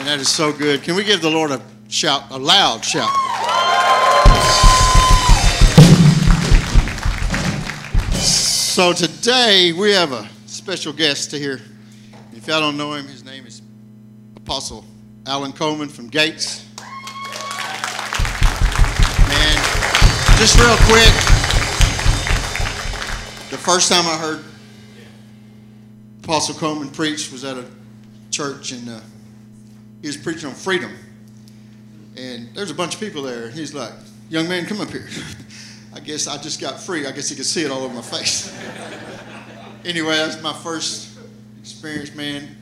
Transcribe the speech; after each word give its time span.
And 0.00 0.08
that 0.08 0.18
is 0.18 0.30
so 0.30 0.50
good. 0.50 0.82
Can 0.82 0.96
we 0.96 1.04
give 1.04 1.20
the 1.20 1.28
Lord 1.28 1.50
a 1.50 1.60
shout, 1.90 2.22
a 2.30 2.38
loud 2.38 2.82
shout? 2.82 3.10
So 8.14 8.94
today 8.94 9.74
we 9.74 9.90
have 9.90 10.12
a 10.12 10.26
special 10.46 10.94
guest 10.94 11.30
to 11.32 11.38
hear. 11.38 11.60
If 12.32 12.46
y'all 12.46 12.60
don't 12.60 12.78
know 12.78 12.94
him, 12.94 13.08
his 13.08 13.26
name 13.26 13.44
is 13.44 13.60
Apostle 14.36 14.86
Alan 15.26 15.52
Coleman 15.52 15.90
from 15.90 16.08
Gates. 16.08 16.66
Man, 19.28 19.56
just 20.38 20.58
real 20.58 20.76
quick, 20.88 21.12
the 23.50 23.58
first 23.58 23.92
time 23.92 24.06
I 24.06 24.16
heard 24.16 24.44
Apostle 26.24 26.54
Coleman 26.54 26.88
preach 26.88 27.30
was 27.30 27.44
at 27.44 27.58
a 27.58 27.66
church, 28.30 28.72
in 28.72 28.88
uh, 28.88 29.02
he 30.00 30.06
was 30.06 30.16
preaching 30.16 30.48
on 30.48 30.54
freedom. 30.54 30.92
And 32.16 32.48
there's 32.54 32.70
a 32.70 32.74
bunch 32.74 32.94
of 32.94 33.00
people 33.00 33.22
there, 33.22 33.50
he's 33.50 33.74
like, 33.74 33.92
"Young 34.28 34.48
man, 34.48 34.66
come 34.66 34.80
up 34.80 34.90
here." 34.90 35.08
I 35.94 36.00
guess 36.00 36.28
I 36.28 36.36
just 36.38 36.60
got 36.60 36.80
free. 36.80 37.06
I 37.06 37.12
guess 37.12 37.30
you 37.30 37.36
can 37.36 37.44
see 37.44 37.64
it 37.64 37.70
all 37.70 37.82
over 37.82 37.94
my 37.94 38.02
face. 38.02 38.56
anyway, 39.84 40.16
that's 40.16 40.40
my 40.40 40.52
first 40.52 41.18
experience, 41.60 42.14
man. 42.14 42.56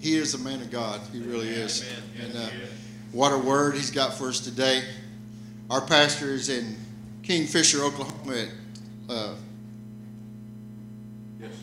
He 0.00 0.16
is 0.16 0.34
a 0.34 0.38
man 0.38 0.60
of 0.60 0.70
God. 0.70 1.00
He 1.12 1.20
really 1.20 1.48
is. 1.48 1.84
And 2.22 2.36
uh, 2.36 2.48
what 3.12 3.32
a 3.32 3.38
word 3.38 3.74
he's 3.74 3.90
got 3.90 4.14
for 4.14 4.28
us 4.28 4.40
today. 4.40 4.84
Our 5.68 5.80
pastor 5.80 6.32
is 6.32 6.48
in 6.48 6.76
Kingfisher, 7.22 7.82
Oklahoma 7.82 8.36
at 8.36 8.48
uh, 9.08 9.34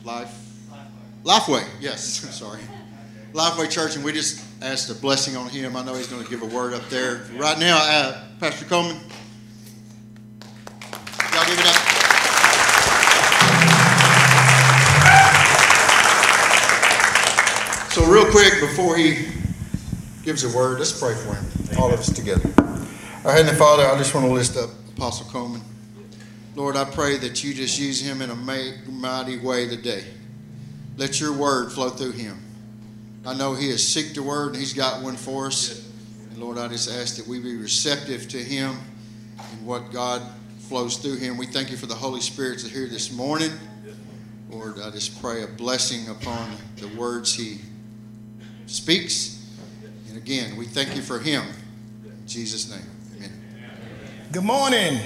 Life. 0.04 0.34
Lifeway, 1.24 1.66
yes, 1.82 2.24
I'm 2.24 2.32
sorry. 2.32 2.62
Lifeway 3.34 3.70
Church, 3.70 3.96
and 3.96 4.06
we 4.06 4.14
just 4.14 4.47
asked 4.62 4.90
a 4.90 4.96
blessing 4.96 5.36
on 5.36 5.50
him. 5.50 5.76
I 5.76 5.84
know 5.84 5.94
he's 5.94 6.08
going 6.08 6.24
to 6.24 6.30
give 6.30 6.42
a 6.42 6.46
word 6.46 6.74
up 6.74 6.88
there. 6.90 7.26
Right 7.36 7.58
now, 7.60 7.78
uh, 7.80 8.24
Pastor 8.40 8.66
Coleman, 8.66 8.98
y'all 11.34 11.46
give 11.46 11.60
it 11.60 11.68
up. 11.68 11.76
So, 17.92 18.06
real 18.06 18.30
quick, 18.30 18.60
before 18.60 18.96
he 18.96 19.28
gives 20.24 20.44
a 20.44 20.56
word, 20.56 20.80
let's 20.80 21.00
pray 21.00 21.16
for 21.16 21.34
him, 21.34 21.80
all 21.80 21.92
of 21.92 22.00
us 22.00 22.14
together. 22.14 22.54
Our 23.26 23.32
Heavenly 23.32 23.58
Father, 23.58 23.86
I 23.86 23.98
just 23.98 24.14
want 24.14 24.28
to 24.28 24.32
lift 24.32 24.56
up 24.56 24.70
Apostle 24.96 25.26
Coleman. 25.32 25.62
Lord, 26.56 26.76
I 26.76 26.86
pray 26.86 27.18
that 27.18 27.44
you 27.44 27.54
just 27.54 27.80
use 27.80 28.02
him 28.02 28.22
in 28.22 28.30
a 28.30 28.36
mighty 28.36 29.38
way 29.40 29.68
today. 29.68 30.04
Let 30.96 31.20
your 31.20 31.34
word 31.34 31.72
flow 31.72 31.90
through 31.90 32.14
him. 32.14 32.47
I 33.28 33.34
know 33.34 33.54
he 33.56 33.70
has 33.72 33.82
seeked 33.82 34.16
the 34.16 34.24
word 34.24 34.54
and 34.54 34.56
he's 34.56 34.74
got 34.74 35.04
one 35.04 35.18
for 35.18 35.48
us. 35.48 35.86
And 36.30 36.38
Lord, 36.38 36.58
I 36.58 36.70
just 36.70 36.90
ask 36.90 37.18
that 37.18 37.28
we 37.28 37.42
be 37.42 37.58
receptive 37.58 38.30
to 38.30 38.38
him 38.38 38.78
and 39.38 39.68
what 39.68 39.92
God 39.92 40.22
flows 40.60 40.96
through 40.96 41.18
him. 41.18 41.38
We 41.38 41.46
thank 41.46 41.70
you 41.70 41.76
for 41.76 41.88
the 41.88 41.96
Holy 41.96 42.22
Spirit 42.22 42.60
that's 42.62 42.74
here 42.74 42.88
this 42.88 43.12
morning. 43.12 43.52
Lord, 44.50 44.80
I 44.80 44.92
just 44.92 45.22
pray 45.22 45.44
a 45.44 45.48
blessing 45.48 46.08
upon 46.08 46.52
the 46.78 46.88
words 46.98 47.34
he 47.34 47.60
speaks. 48.66 49.46
And 50.08 50.16
again, 50.16 50.56
we 50.56 50.66
thank 50.66 50.96
you 50.96 51.02
for 51.02 51.20
him. 51.20 51.44
In 52.06 52.28
Jesus' 52.28 52.72
name, 52.72 52.80
amen. 53.18 53.32
Good 54.32 54.46
morning. 54.46 55.02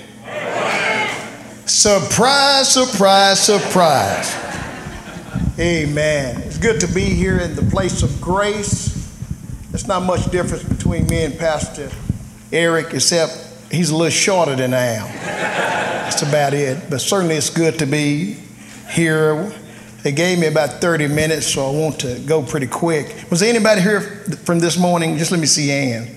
Surprise, 1.65 2.71
surprise, 2.71 3.43
surprise. 3.43 4.50
Amen. 5.59 6.41
It's 6.43 6.57
good 6.57 6.79
to 6.79 6.87
be 6.87 7.01
here 7.01 7.37
in 7.39 7.55
the 7.55 7.61
place 7.63 8.03
of 8.03 8.21
grace. 8.21 8.95
There's 9.69 9.85
not 9.85 10.03
much 10.03 10.31
difference 10.31 10.63
between 10.63 11.07
me 11.07 11.25
and 11.25 11.37
Pastor 11.37 11.91
Eric, 12.53 12.93
except 12.93 13.33
he's 13.69 13.89
a 13.89 13.95
little 13.95 14.09
shorter 14.09 14.55
than 14.55 14.73
I 14.73 14.85
am. 14.85 15.07
That's 15.07 16.21
about 16.21 16.53
it. 16.53 16.89
But 16.89 17.01
certainly 17.01 17.35
it's 17.35 17.49
good 17.49 17.77
to 17.79 17.85
be 17.85 18.37
here. 18.89 19.51
They 20.03 20.13
gave 20.13 20.39
me 20.39 20.47
about 20.47 20.79
30 20.79 21.07
minutes, 21.07 21.47
so 21.47 21.67
I 21.67 21.71
want 21.71 21.99
to 21.99 22.17
go 22.25 22.41
pretty 22.41 22.67
quick. 22.67 23.29
Was 23.29 23.41
anybody 23.41 23.81
here 23.81 23.99
from 24.45 24.59
this 24.59 24.77
morning? 24.77 25.17
Just 25.17 25.31
let 25.31 25.39
me 25.41 25.47
see 25.47 25.69
Ann. 25.69 26.07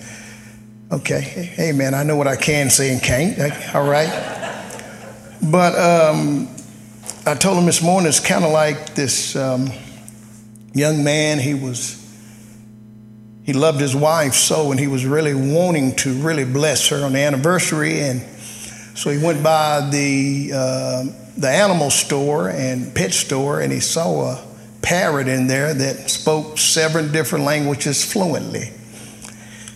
Okay. 0.93 1.21
Hey, 1.21 1.73
man, 1.73 1.93
I 1.93 2.05
know 2.05 2.15
what 2.15 2.29
I 2.29 2.37
can 2.37 2.71
say 2.71 2.93
and 2.93 3.03
can't. 3.03 3.75
All 3.75 3.89
right. 3.89 4.11
But 5.43 5.77
um, 5.77 6.54
I 7.27 7.35
told 7.35 7.57
him 7.57 7.65
this 7.65 7.81
morning 7.81 8.07
it's 8.07 8.21
kind 8.21 8.45
of 8.45 8.51
like 8.51 8.95
this 8.95 9.35
um, 9.35 9.71
young 10.75 11.03
man. 11.03 11.39
He 11.39 11.55
was 11.55 11.99
he 13.45 13.55
loved 13.55 13.81
his 13.81 13.97
wife 13.97 14.35
so, 14.35 14.71
and 14.71 14.79
he 14.79 14.89
was 14.89 15.07
really 15.07 15.33
wanting 15.33 15.97
to 15.97 16.13
really 16.21 16.45
bless 16.45 16.89
her 16.89 17.03
on 17.03 17.15
the 17.15 17.21
anniversary, 17.21 18.01
and 18.01 18.21
so 18.95 19.09
he 19.09 19.25
went 19.25 19.43
by 19.43 19.89
the 19.91 20.51
uh, 20.55 21.05
the 21.39 21.49
animal 21.49 21.89
store 21.89 22.51
and 22.51 22.95
pet 22.95 23.15
store, 23.15 23.63
and 23.63 23.73
he 23.73 23.81
saw 23.81 24.33
a 24.33 24.45
parrot 24.83 25.27
in 25.27 25.47
there 25.47 25.73
that 25.73 26.11
spoke 26.11 26.59
seven 26.59 27.11
different 27.11 27.47
languages 27.47 28.05
fluently. 28.05 28.71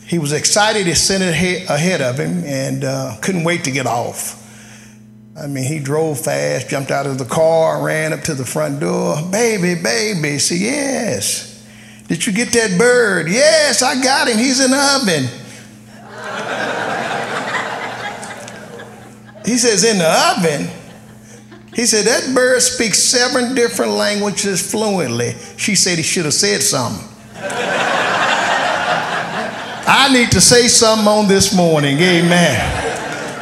He 0.07 0.19
was 0.19 0.33
excited. 0.33 0.87
He 0.87 0.95
sent 0.95 1.23
it 1.23 1.71
ahead 1.71 2.03
of 2.03 2.19
him 2.19 2.45
and 2.45 2.85
uh, 2.85 3.17
couldn't 3.23 3.45
wait 3.45 3.65
to 3.65 3.71
get 3.71 3.87
off. 3.87 4.39
I 5.41 5.47
mean, 5.47 5.65
he 5.65 5.79
drove 5.79 6.21
fast, 6.21 6.69
jumped 6.69 6.91
out 6.91 7.07
of 7.07 7.19
the 7.19 7.25
car, 7.25 7.83
ran 7.85 8.13
up 8.13 8.23
to 8.23 8.35
the 8.35 8.45
front 8.45 8.81
door. 8.81 9.17
Baby, 9.31 9.81
baby. 9.81 10.39
Said, 10.39 10.59
Yes. 10.59 11.65
Did 12.09 12.27
you 12.27 12.33
get 12.33 12.53
that 12.53 12.77
bird? 12.79 13.29
Yes, 13.29 13.83
I 13.83 14.03
got 14.03 14.29
him. 14.29 14.39
He's 14.39 14.65
in 14.65 14.71
the 14.71 14.79
oven. 14.97 15.29
he 19.45 19.59
says, 19.59 19.85
In 19.85 19.99
the 19.99 20.35
oven? 20.37 20.69
He 21.75 21.87
said, 21.87 22.07
That 22.07 22.35
bird 22.35 22.61
speaks 22.63 22.99
seven 22.99 23.55
different 23.55 23.93
languages 23.93 24.69
fluently. 24.69 25.35
She 25.57 25.77
said 25.77 25.99
he 25.99 26.03
should 26.03 26.25
have 26.25 26.35
said 26.35 26.63
something. 26.63 27.07
I 29.91 30.11
need 30.13 30.33
to 30.33 30.41
say 30.41 30.67
something 30.69 31.07
on 31.07 31.29
this 31.29 31.55
morning. 31.55 31.99
Amen. 31.99 32.78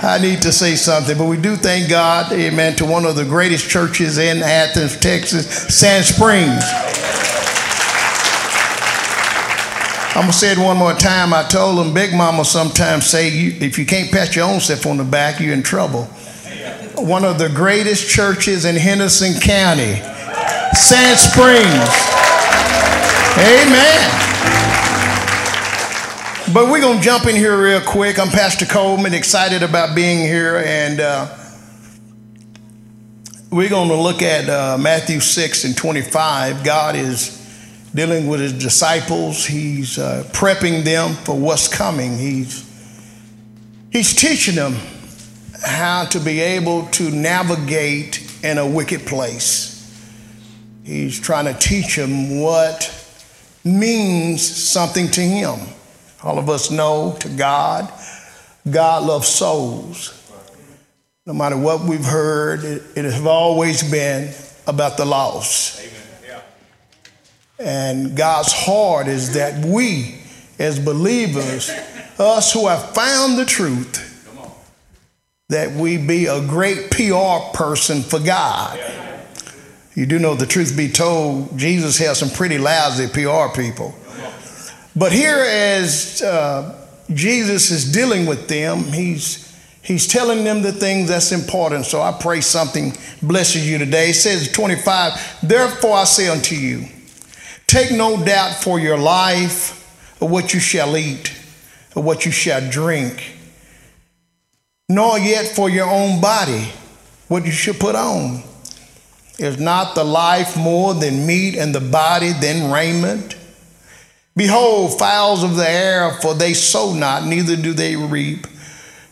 I 0.06 0.18
need 0.18 0.40
to 0.42 0.52
say 0.52 0.76
something, 0.76 1.18
but 1.18 1.24
we 1.24 1.36
do 1.36 1.56
thank 1.56 1.90
God, 1.90 2.32
amen, 2.32 2.76
to 2.76 2.84
one 2.84 3.04
of 3.04 3.16
the 3.16 3.24
greatest 3.24 3.68
churches 3.68 4.18
in 4.18 4.40
Athens, 4.40 4.96
Texas, 4.96 5.48
Sand 5.76 6.04
Springs. 6.04 6.62
I'm 10.14 10.22
gonna 10.22 10.32
say 10.32 10.52
it 10.52 10.58
one 10.58 10.76
more 10.76 10.94
time. 10.94 11.34
I 11.34 11.42
told 11.42 11.78
them 11.78 11.92
Big 11.92 12.14
Mama 12.14 12.44
sometimes 12.44 13.06
say, 13.06 13.28
if 13.28 13.80
you 13.80 13.84
can't 13.84 14.08
pat 14.12 14.36
your 14.36 14.44
own 14.44 14.60
self 14.60 14.86
on 14.86 14.96
the 14.96 15.04
back, 15.04 15.40
you're 15.40 15.52
in 15.52 15.64
trouble. 15.64 16.04
One 16.94 17.24
of 17.24 17.40
the 17.40 17.48
greatest 17.48 18.08
churches 18.08 18.64
in 18.64 18.76
Henderson 18.76 19.40
County, 19.40 19.96
Sand 20.72 21.18
Springs. 21.18 21.90
Amen. 23.38 24.25
But 26.56 26.70
we're 26.70 26.80
going 26.80 26.96
to 26.96 27.04
jump 27.04 27.26
in 27.26 27.36
here 27.36 27.62
real 27.62 27.82
quick. 27.82 28.18
I'm 28.18 28.30
Pastor 28.30 28.64
Coleman, 28.64 29.12
excited 29.12 29.62
about 29.62 29.94
being 29.94 30.20
here. 30.20 30.64
And 30.64 31.00
uh, 31.00 31.36
we're 33.50 33.68
going 33.68 33.90
to 33.90 33.94
look 33.94 34.22
at 34.22 34.48
uh, 34.48 34.78
Matthew 34.78 35.20
6 35.20 35.64
and 35.64 35.76
25. 35.76 36.64
God 36.64 36.96
is 36.96 37.36
dealing 37.94 38.26
with 38.26 38.40
his 38.40 38.54
disciples, 38.54 39.44
he's 39.44 39.98
uh, 39.98 40.24
prepping 40.32 40.82
them 40.82 41.12
for 41.12 41.38
what's 41.38 41.68
coming. 41.68 42.16
He's, 42.16 42.64
he's 43.92 44.14
teaching 44.14 44.54
them 44.54 44.76
how 45.62 46.06
to 46.06 46.18
be 46.18 46.40
able 46.40 46.86
to 46.86 47.10
navigate 47.10 48.26
in 48.42 48.56
a 48.56 48.66
wicked 48.66 49.04
place. 49.04 49.94
He's 50.84 51.20
trying 51.20 51.52
to 51.52 51.60
teach 51.60 51.96
them 51.96 52.40
what 52.40 52.90
means 53.62 54.40
something 54.40 55.10
to 55.10 55.20
him. 55.20 55.75
All 56.26 56.40
of 56.40 56.50
us 56.50 56.72
know 56.72 57.16
to 57.20 57.28
God, 57.28 57.88
God 58.68 59.04
loves 59.04 59.28
souls. 59.28 60.12
No 61.24 61.32
matter 61.32 61.56
what 61.56 61.82
we've 61.82 62.04
heard, 62.04 62.64
it, 62.64 62.82
it 62.96 63.04
has 63.04 63.24
always 63.24 63.88
been 63.88 64.34
about 64.66 64.96
the 64.96 65.04
lost. 65.04 65.88
And 67.60 68.16
God's 68.16 68.52
heart 68.52 69.06
is 69.06 69.34
that 69.34 69.64
we, 69.64 70.18
as 70.58 70.80
believers, 70.80 71.70
us 72.18 72.52
who 72.52 72.66
have 72.66 72.92
found 72.92 73.38
the 73.38 73.44
truth, 73.44 74.02
that 75.48 75.70
we 75.76 75.96
be 75.96 76.26
a 76.26 76.44
great 76.44 76.90
PR 76.90 77.56
person 77.56 78.02
for 78.02 78.18
God. 78.18 78.80
You 79.94 80.06
do 80.06 80.18
know 80.18 80.34
the 80.34 80.44
truth 80.44 80.76
be 80.76 80.88
told, 80.88 81.56
Jesus 81.56 81.98
has 81.98 82.18
some 82.18 82.30
pretty 82.30 82.58
lousy 82.58 83.06
PR 83.06 83.54
people. 83.54 83.94
But 84.96 85.12
here, 85.12 85.44
as 85.46 86.22
uh, 86.22 86.74
Jesus 87.12 87.70
is 87.70 87.92
dealing 87.92 88.26
with 88.26 88.48
them, 88.48 88.84
he's 88.84 89.46
He's 89.86 90.08
telling 90.08 90.42
them 90.42 90.62
the 90.62 90.72
things 90.72 91.10
that's 91.10 91.30
important. 91.30 91.86
So 91.86 92.02
I 92.02 92.10
pray 92.10 92.40
something 92.40 92.92
blesses 93.22 93.70
you 93.70 93.78
today. 93.78 94.10
It 94.10 94.14
says 94.14 94.50
25, 94.50 95.12
therefore 95.44 95.98
I 95.98 96.02
say 96.02 96.26
unto 96.26 96.56
you, 96.56 96.86
take 97.68 97.92
no 97.92 98.22
doubt 98.24 98.56
for 98.56 98.80
your 98.80 98.98
life 98.98 100.20
of 100.20 100.28
what 100.28 100.52
you 100.52 100.58
shall 100.58 100.96
eat, 100.96 101.32
or 101.94 102.02
what 102.02 102.26
you 102.26 102.32
shall 102.32 102.68
drink, 102.68 103.36
nor 104.88 105.20
yet 105.20 105.54
for 105.54 105.70
your 105.70 105.88
own 105.88 106.20
body 106.20 106.72
what 107.28 107.44
you 107.46 107.52
should 107.52 107.78
put 107.78 107.94
on. 107.94 108.42
Is 109.38 109.60
not 109.60 109.94
the 109.94 110.02
life 110.02 110.56
more 110.56 110.94
than 110.94 111.28
meat, 111.28 111.54
and 111.54 111.72
the 111.72 111.80
body 111.80 112.32
than 112.32 112.72
raiment? 112.72 113.35
Behold, 114.36 114.98
fowls 114.98 115.42
of 115.42 115.56
the 115.56 115.68
air, 115.68 116.12
for 116.20 116.34
they 116.34 116.52
sow 116.52 116.92
not, 116.94 117.24
neither 117.26 117.56
do 117.56 117.72
they 117.72 117.96
reap, 117.96 118.46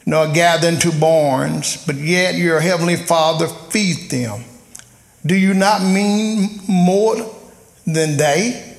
nor 0.05 0.29
gather 0.29 0.69
into 0.69 0.93
barns, 0.93 1.82
but 1.87 1.97
yet 1.97 2.35
your 2.35 2.61
heavenly 2.61 2.97
Father 2.97 3.49
feeds 3.49 4.09
them. 4.09 4.44
Do 5.25 5.35
you 5.35 5.55
not 5.55 5.82
mean 5.82 6.61
more 6.69 7.17
than 7.87 8.19
they? 8.19 8.76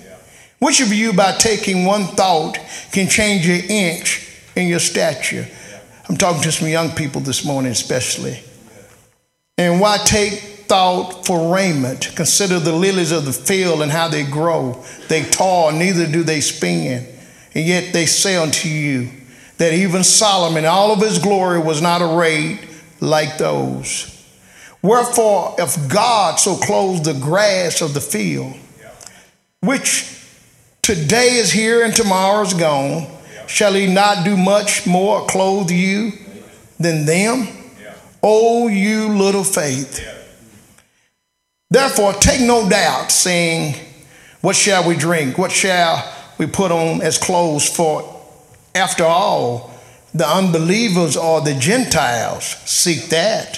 Which 0.59 0.81
of 0.81 0.94
you, 0.94 1.13
by 1.13 1.31
taking 1.33 1.86
one 1.86 2.06
thought, 2.06 2.59
can 2.91 3.09
change 3.09 3.48
an 3.48 3.62
inch 3.68 4.30
in 4.56 4.68
your 4.68 4.80
stature? 4.80 5.48
I'm 6.07 6.18
talking 6.18 6.44
to 6.44 6.51
some 6.51 6.68
young 6.68 6.91
people 6.91 7.21
this 7.21 7.44
morning, 7.44 7.71
especially. 7.71 8.39
And 9.57 9.81
why 9.81 9.98
take 9.98 10.55
thought 10.67 11.25
for 11.25 11.53
raiment? 11.53 12.12
Consider 12.15 12.59
the 12.59 12.73
lilies 12.73 13.12
of 13.12 13.25
the 13.25 13.33
field 13.33 13.81
and 13.81 13.91
how 13.91 14.07
they 14.07 14.23
grow. 14.23 14.83
They 15.07 15.23
toil, 15.23 15.71
neither 15.71 16.07
do 16.07 16.23
they 16.23 16.41
spin. 16.41 17.07
And 17.53 17.65
yet 17.65 17.94
they 17.94 18.06
say 18.06 18.35
unto 18.35 18.67
you 18.67 19.09
that 19.57 19.73
even 19.73 20.03
Solomon, 20.03 20.65
all 20.65 20.91
of 20.91 21.00
his 21.00 21.19
glory, 21.19 21.59
was 21.59 21.81
not 21.81 22.01
arrayed 22.01 22.59
like 23.00 23.38
those. 23.38 24.12
Wherefore, 24.81 25.56
if 25.57 25.89
God 25.89 26.39
so 26.39 26.56
clothes 26.56 27.03
the 27.03 27.13
grass 27.13 27.81
of 27.81 27.94
the 27.94 28.01
field, 28.01 28.53
which 29.62 30.21
today 30.81 31.35
is 31.35 31.51
here 31.51 31.83
and 31.83 31.94
tomorrow 31.94 32.44
is 32.44 32.53
gone, 32.53 33.07
shall 33.47 33.73
he 33.73 33.91
not 33.91 34.23
do 34.25 34.38
much 34.38 34.85
more 34.85 35.25
clothe 35.25 35.71
you 35.71 36.12
than 36.79 37.06
them? 37.06 37.47
O 38.21 38.65
oh, 38.65 38.67
you 38.67 39.09
little 39.09 39.44
faith. 39.44 40.14
Therefore, 41.75 42.13
take 42.13 42.39
no 42.39 42.69
doubt, 42.69 43.12
saying, 43.12 43.75
What 44.39 44.56
shall 44.56 44.88
we 44.88 44.95
drink? 44.95 45.38
What 45.38 45.51
shall 45.51 46.10
we 46.38 46.45
put 46.45 46.72
on 46.72 47.01
as 47.01 47.18
clothes? 47.18 47.68
For 47.68 48.18
after 48.74 49.04
all, 49.04 49.77
the 50.13 50.25
unbelievers 50.25 51.18
or 51.18 51.42
the 51.42 51.54
Gentiles 51.54 52.45
seek 52.63 53.10
that. 53.10 53.57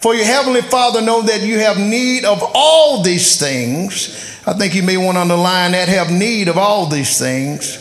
For 0.00 0.14
your 0.14 0.24
heavenly 0.24 0.62
Father 0.62 1.02
know 1.02 1.20
that 1.20 1.42
you 1.42 1.58
have 1.58 1.76
need 1.76 2.24
of 2.24 2.42
all 2.54 3.02
these 3.02 3.38
things. 3.38 4.08
I 4.46 4.54
think 4.54 4.74
you 4.74 4.82
may 4.82 4.96
want 4.96 5.16
to 5.16 5.20
underline 5.20 5.72
that 5.72 5.90
have 5.90 6.10
need 6.10 6.48
of 6.48 6.56
all 6.56 6.86
these 6.86 7.18
things. 7.18 7.76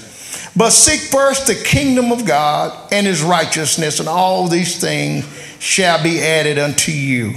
But 0.58 0.72
seek 0.72 1.10
first 1.10 1.48
the 1.48 1.56
kingdom 1.56 2.12
of 2.12 2.26
God 2.26 2.92
and 2.92 3.08
his 3.08 3.24
righteousness, 3.24 4.02
and 4.02 4.10
all 4.10 4.50
these 4.50 4.78
things 4.78 5.26
shall 5.60 6.04
be 6.04 6.20
added 6.20 6.60
unto 6.60 6.92
you. 6.92 7.34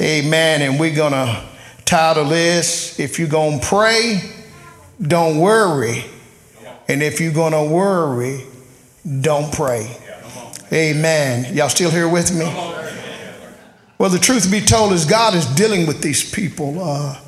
Amen. 0.00 0.62
And 0.62 0.80
we're 0.80 0.96
going 0.96 1.12
to 1.12 1.49
title 1.90 2.26
this 2.26 3.00
If 3.00 3.18
You're 3.18 3.26
Going 3.26 3.58
to 3.58 3.66
Pray, 3.66 4.20
Don't 5.02 5.40
Worry. 5.40 6.04
And 6.86 7.02
if 7.02 7.20
you're 7.20 7.32
going 7.32 7.52
to 7.52 7.64
worry, 7.64 8.44
don't 9.20 9.52
pray. 9.52 9.96
Amen. 10.72 11.52
Y'all 11.52 11.68
still 11.68 11.90
here 11.90 12.08
with 12.08 12.32
me? 12.32 12.44
Well, 13.98 14.08
the 14.08 14.20
truth 14.20 14.48
be 14.52 14.60
told 14.60 14.92
is 14.92 15.04
God 15.04 15.34
is 15.34 15.46
dealing 15.56 15.88
with 15.88 16.00
these 16.00 16.32
people. 16.32 16.80
Uh, 16.80 17.18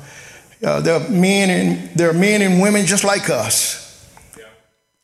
uh, 0.63 0.79
they're 0.79 1.09
men 1.09 1.49
and 1.49 1.89
they're 1.97 2.13
men 2.13 2.41
and 2.41 2.61
women 2.61 2.85
just 2.85 3.03
like 3.03 3.29
us. 3.29 4.09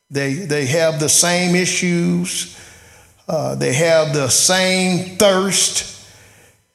They 0.09 0.35
they 0.35 0.67
have 0.67 1.01
the 1.01 1.09
same 1.09 1.53
issues. 1.55 2.57
Uh, 3.27 3.55
they 3.55 3.73
have 3.73 4.13
the 4.13 4.29
same 4.29 5.17
thirst. 5.17 6.07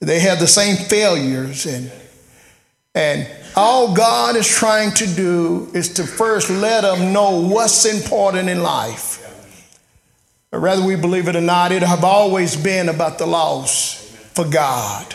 They 0.00 0.20
have 0.20 0.38
the 0.38 0.46
same 0.46 0.76
failures 0.76 1.64
and 1.64 1.90
and 2.94 3.28
all 3.56 3.94
God 3.94 4.36
is 4.36 4.48
trying 4.48 4.92
to 4.92 5.06
do 5.06 5.68
is 5.74 5.94
to 5.94 6.04
first 6.04 6.50
let 6.50 6.82
them 6.82 7.12
know 7.12 7.40
what's 7.40 7.84
important 7.84 8.48
in 8.48 8.62
life. 8.62 9.20
Or 10.52 10.60
whether 10.60 10.84
we 10.84 10.96
believe 10.96 11.28
it 11.28 11.36
or 11.36 11.40
not, 11.40 11.72
it 11.72 11.82
have 11.82 12.04
always 12.04 12.56
been 12.56 12.88
about 12.88 13.18
the 13.18 13.26
loss 13.26 13.94
for 14.34 14.44
God. 14.44 15.14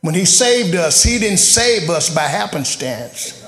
When 0.00 0.14
He 0.14 0.24
saved 0.24 0.74
us, 0.74 1.02
He 1.02 1.18
didn't 1.18 1.38
save 1.38 1.90
us 1.90 2.14
by 2.14 2.22
happenstance, 2.22 3.44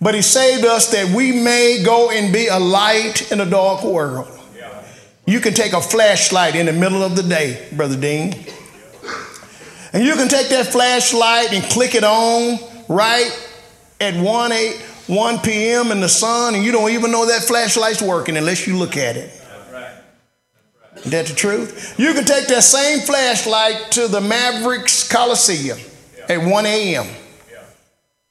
but 0.00 0.14
He 0.14 0.22
saved 0.22 0.64
us 0.64 0.90
that 0.92 1.14
we 1.14 1.32
may 1.32 1.82
go 1.84 2.10
and 2.10 2.32
be 2.32 2.46
a 2.46 2.58
light 2.58 3.32
in 3.32 3.40
a 3.40 3.46
dark 3.46 3.82
world. 3.82 4.28
You 5.24 5.40
can 5.40 5.54
take 5.54 5.72
a 5.72 5.80
flashlight 5.80 6.54
in 6.54 6.66
the 6.66 6.72
middle 6.72 7.02
of 7.02 7.16
the 7.16 7.22
day, 7.24 7.66
Brother 7.72 7.96
Dean, 7.96 8.34
and 9.92 10.04
you 10.04 10.14
can 10.14 10.28
take 10.28 10.48
that 10.50 10.66
flashlight 10.66 11.52
and 11.52 11.64
click 11.64 11.96
it 11.96 12.04
on 12.04 12.58
right 12.88 13.30
at 14.00 14.14
1, 14.14 14.52
8, 14.52 14.76
1 15.06 15.38
p.m. 15.40 15.92
in 15.92 16.00
the 16.00 16.08
sun, 16.08 16.54
and 16.54 16.64
you 16.64 16.72
don't 16.72 16.90
even 16.90 17.10
know 17.10 17.26
that 17.26 17.42
flashlight's 17.42 18.02
working 18.02 18.36
unless 18.36 18.66
you 18.66 18.76
look 18.76 18.96
at 18.96 19.16
it. 19.16 19.32
Is 20.96 21.10
that 21.12 21.26
the 21.26 21.34
truth? 21.34 21.94
You 21.98 22.14
can 22.14 22.24
take 22.24 22.48
that 22.48 22.62
same 22.62 23.00
flashlight 23.00 23.92
to 23.92 24.08
the 24.08 24.20
Mavericks 24.20 25.08
Coliseum 25.08 25.78
at 26.28 26.38
1 26.38 26.66
a.m. 26.66 27.06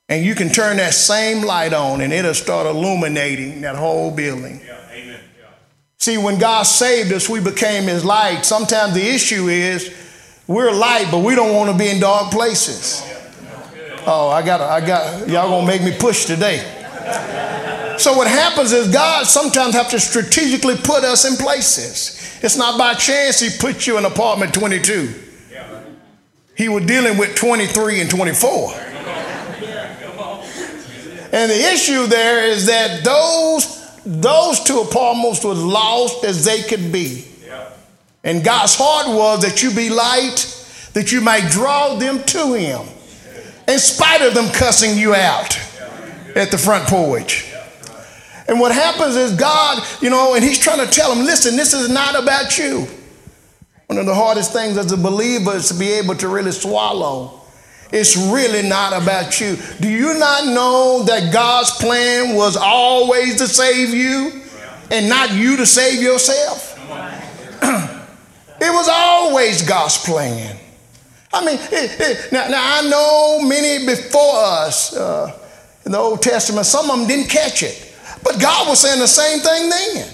And 0.10 0.24
you 0.24 0.36
can 0.36 0.50
turn 0.50 0.78
that 0.78 0.94
same 0.94 1.44
light 1.44 1.74
on 1.74 2.02
and 2.02 2.14
it'll 2.14 2.34
start 2.34 2.68
illuminating 2.68 3.62
that 3.62 3.76
whole 3.76 4.12
building. 4.12 4.62
Yeah. 4.64 4.78
Amen. 4.94 5.20
See, 5.98 6.18
when 6.18 6.38
God 6.38 6.64
saved 6.64 7.12
us, 7.12 7.28
we 7.28 7.40
became 7.40 7.86
His 7.86 8.06
light. 8.06 8.46
Sometimes 8.46 8.94
the 8.94 9.08
issue 9.08 9.48
is 9.48 9.94
we're 10.48 10.72
light, 10.72 11.08
but 11.10 11.20
we 11.20 11.34
don't 11.34 11.56
want 11.56 11.72
to 11.72 11.78
be 11.78 11.90
in 11.90 12.00
dark 12.00 12.32
places. 12.32 13.02
Oh, 14.08 14.30
I 14.30 14.46
got, 14.46 14.62
I 14.62 14.86
got, 14.86 15.28
y'all 15.28 15.50
gonna 15.50 15.68
make 15.68 15.82
me 15.82 15.96
push 15.98 16.26
today. 16.26 16.60
So 17.98 18.16
what 18.16 18.28
happens 18.28 18.72
is 18.72 18.92
God 18.92 19.26
sometimes 19.26 19.74
have 19.74 19.90
to 19.90 20.00
strategically 20.00 20.76
put 20.76 21.04
us 21.04 21.26
in 21.26 21.38
places. 21.38 22.40
It's 22.42 22.58
not 22.58 22.78
by 22.78 22.94
chance 22.94 23.40
He 23.40 23.50
put 23.58 23.88
you 23.88 23.98
in 23.98 24.06
apartment 24.06 24.54
22. 24.54 25.14
He 26.56 26.70
was 26.70 26.86
dealing 26.86 27.18
with 27.18 27.36
23 27.36 28.02
and 28.02 28.10
24. 28.10 28.74
And 31.32 31.52
the 31.52 31.72
issue 31.74 32.08
there 32.08 32.48
is 32.48 32.68
that 32.68 33.04
those 33.04 33.76
those 34.06 34.64
two 34.64 34.80
apartments 34.82 35.44
were 35.44 35.54
lost 35.54 36.24
as 36.24 36.46
they 36.46 36.62
could 36.62 36.92
be. 36.92 37.26
And 38.24 38.44
God's 38.44 38.76
heart 38.76 39.08
was 39.08 39.42
that 39.42 39.62
you 39.62 39.72
be 39.72 39.90
light, 39.90 40.48
that 40.94 41.12
you 41.12 41.22
might 41.22 41.50
draw 41.52 41.96
them 41.96 42.24
to 42.24 42.54
Him, 42.54 42.88
in 43.68 43.80
spite 43.80 44.22
of 44.22 44.34
them 44.34 44.52
cussing 44.52 44.98
you 44.98 45.14
out 45.14 45.60
at 46.36 46.52
the 46.52 46.58
front 46.58 46.88
porch. 46.88 47.52
And 48.48 48.60
what 48.60 48.72
happens 48.72 49.16
is 49.16 49.34
God, 49.34 49.84
you 50.02 50.10
know, 50.10 50.36
and 50.36 50.44
He's 50.44 50.60
trying 50.60 50.86
to 50.86 50.92
tell 50.92 51.14
them, 51.14 51.26
listen, 51.26 51.56
this 51.56 51.74
is 51.74 51.90
not 51.90 52.22
about 52.22 52.58
you. 52.58 52.88
One 53.88 54.00
of 54.00 54.06
the 54.06 54.16
hardest 54.16 54.54
things 54.54 54.78
as 54.78 54.92
a 54.92 54.98
believer 54.98 55.56
is 55.56 55.70
to 55.70 55.74
be 55.76 55.92
able 55.94 56.16
to 56.16 56.28
really 56.28 56.52
swallow. 56.52 57.42
It's 57.92 58.18
really 58.18 58.68
not 58.68 59.00
about 59.00 59.40
you. 59.40 59.58
Do 59.80 59.90
you 59.90 60.18
not 60.18 60.46
know 60.46 61.04
that 61.04 61.32
God's 61.32 61.72
plan 61.72 62.36
was 62.36 62.58
always 62.58 63.38
to 63.38 63.48
save 63.48 63.94
you 63.94 64.42
and 64.92 65.08
not 65.08 65.32
you 65.34 65.58
to 65.58 65.66
save 65.66 66.02
yourself? 66.02 66.74
it 67.62 68.74
was 68.74 68.90
always 68.90 69.62
God's 69.62 69.98
plan. 70.04 70.58
I 71.36 71.46
mean, 71.46 71.60
now, 72.32 72.48
now, 72.48 72.80
I 72.80 72.90
know 72.90 73.42
many 73.46 73.86
before 73.86 74.36
us 74.36 74.96
uh, 74.96 75.38
in 75.86 75.92
the 75.92 75.98
Old 75.98 76.22
Testament, 76.22 76.66
some 76.66 76.90
of 76.90 76.98
them 76.98 77.08
didn't 77.08 77.30
catch 77.30 77.62
it. 77.62 77.94
But 78.24 78.40
God 78.40 78.70
was 78.70 78.80
saying 78.80 79.00
the 79.00 79.08
same 79.08 79.40
thing 79.40 79.70
then. 79.70 80.14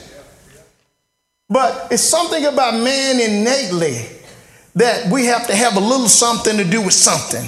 But 1.48 1.92
it's 1.92 2.02
something 2.02 2.46
about 2.46 2.74
man 2.74 3.20
innately 3.20 4.08
that 4.76 5.12
we 5.12 5.26
have 5.26 5.46
to 5.48 5.56
have 5.56 5.76
a 5.78 5.80
little 5.80 6.08
something 6.08 6.58
to 6.58 6.64
do 6.64 6.82
with 6.82 6.94
something. 6.94 7.48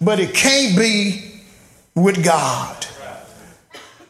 But 0.00 0.18
it 0.18 0.34
can't 0.34 0.76
be 0.76 1.42
with 1.94 2.24
God. 2.24 2.86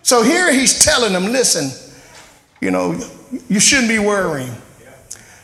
So 0.03 0.23
here 0.23 0.53
he's 0.53 0.85
telling 0.85 1.13
them 1.13 1.33
listen, 1.33 1.71
you 2.61 2.71
know, 2.71 3.01
you 3.49 3.59
shouldn't 3.59 3.89
be 3.89 3.99
worrying. 3.99 4.55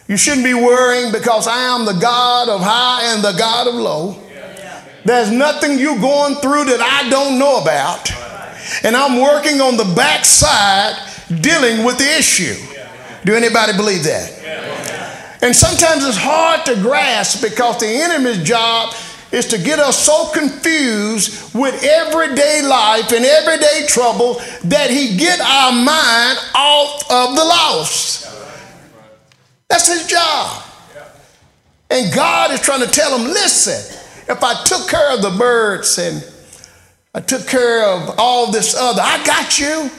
You 0.09 0.17
shouldn't 0.17 0.45
be 0.45 0.55
worrying 0.55 1.13
because 1.13 1.47
I 1.47 1.77
am 1.77 1.85
the 1.85 1.93
God 1.93 2.49
of 2.49 2.63
high 2.63 3.15
and 3.15 3.23
the 3.23 3.33
God 3.33 3.69
of 3.69 3.75
low. 3.75 4.17
There's 5.05 5.31
nothing 5.31 5.79
you're 5.79 6.01
going 6.01 6.37
through 6.37 6.65
that 6.65 6.81
I 6.81 7.09
don't 7.11 7.39
know 7.39 7.61
about. 7.61 8.11
And 8.83 8.97
I'm 8.97 9.21
working 9.21 9.61
on 9.61 9.77
the 9.77 9.93
backside 9.95 10.97
dealing 11.41 11.85
with 11.85 11.99
the 11.99 12.19
issue. 12.19 12.57
Do 13.25 13.35
anybody 13.35 13.77
believe 13.77 14.03
that? 14.05 15.39
And 15.43 15.55
sometimes 15.55 16.05
it's 16.07 16.17
hard 16.17 16.65
to 16.67 16.75
grasp 16.77 17.43
because 17.43 17.79
the 17.79 17.87
enemy's 17.87 18.43
job 18.43 18.95
is 19.31 19.47
to 19.49 19.59
get 19.59 19.79
us 19.79 19.99
so 19.99 20.31
confused 20.33 21.55
with 21.55 21.85
everyday 21.85 22.63
life 22.63 23.13
and 23.13 23.25
everyday 23.25 23.87
trouble 23.87 24.41
that 24.65 24.91
he 24.91 25.17
get 25.19 25.39
our 25.41 25.73
mind 25.73 26.39
off 26.55 27.03
of 27.11 27.37
the 27.37 27.45
lost. 27.45 28.28
That's 29.69 29.89
his 29.89 30.07
job. 30.07 30.65
And 31.91 32.15
God 32.15 32.51
is 32.51 32.61
trying 32.61 32.81
to 32.81 32.91
tell 32.91 33.19
him, 33.19 33.29
listen, 33.29 33.97
if 34.29 34.43
I 34.43 34.63
took 34.65 34.89
care 34.89 35.15
of 35.15 35.23
the 35.23 35.31
birds 35.31 35.99
and 35.99 36.23
I 37.15 37.21
took 37.21 37.47
care 37.47 37.87
of 37.87 38.15
all 38.19 38.53
this 38.53 38.75
other, 38.75 39.01
I 39.03 39.25
got 39.25 39.59
you. 39.59 39.91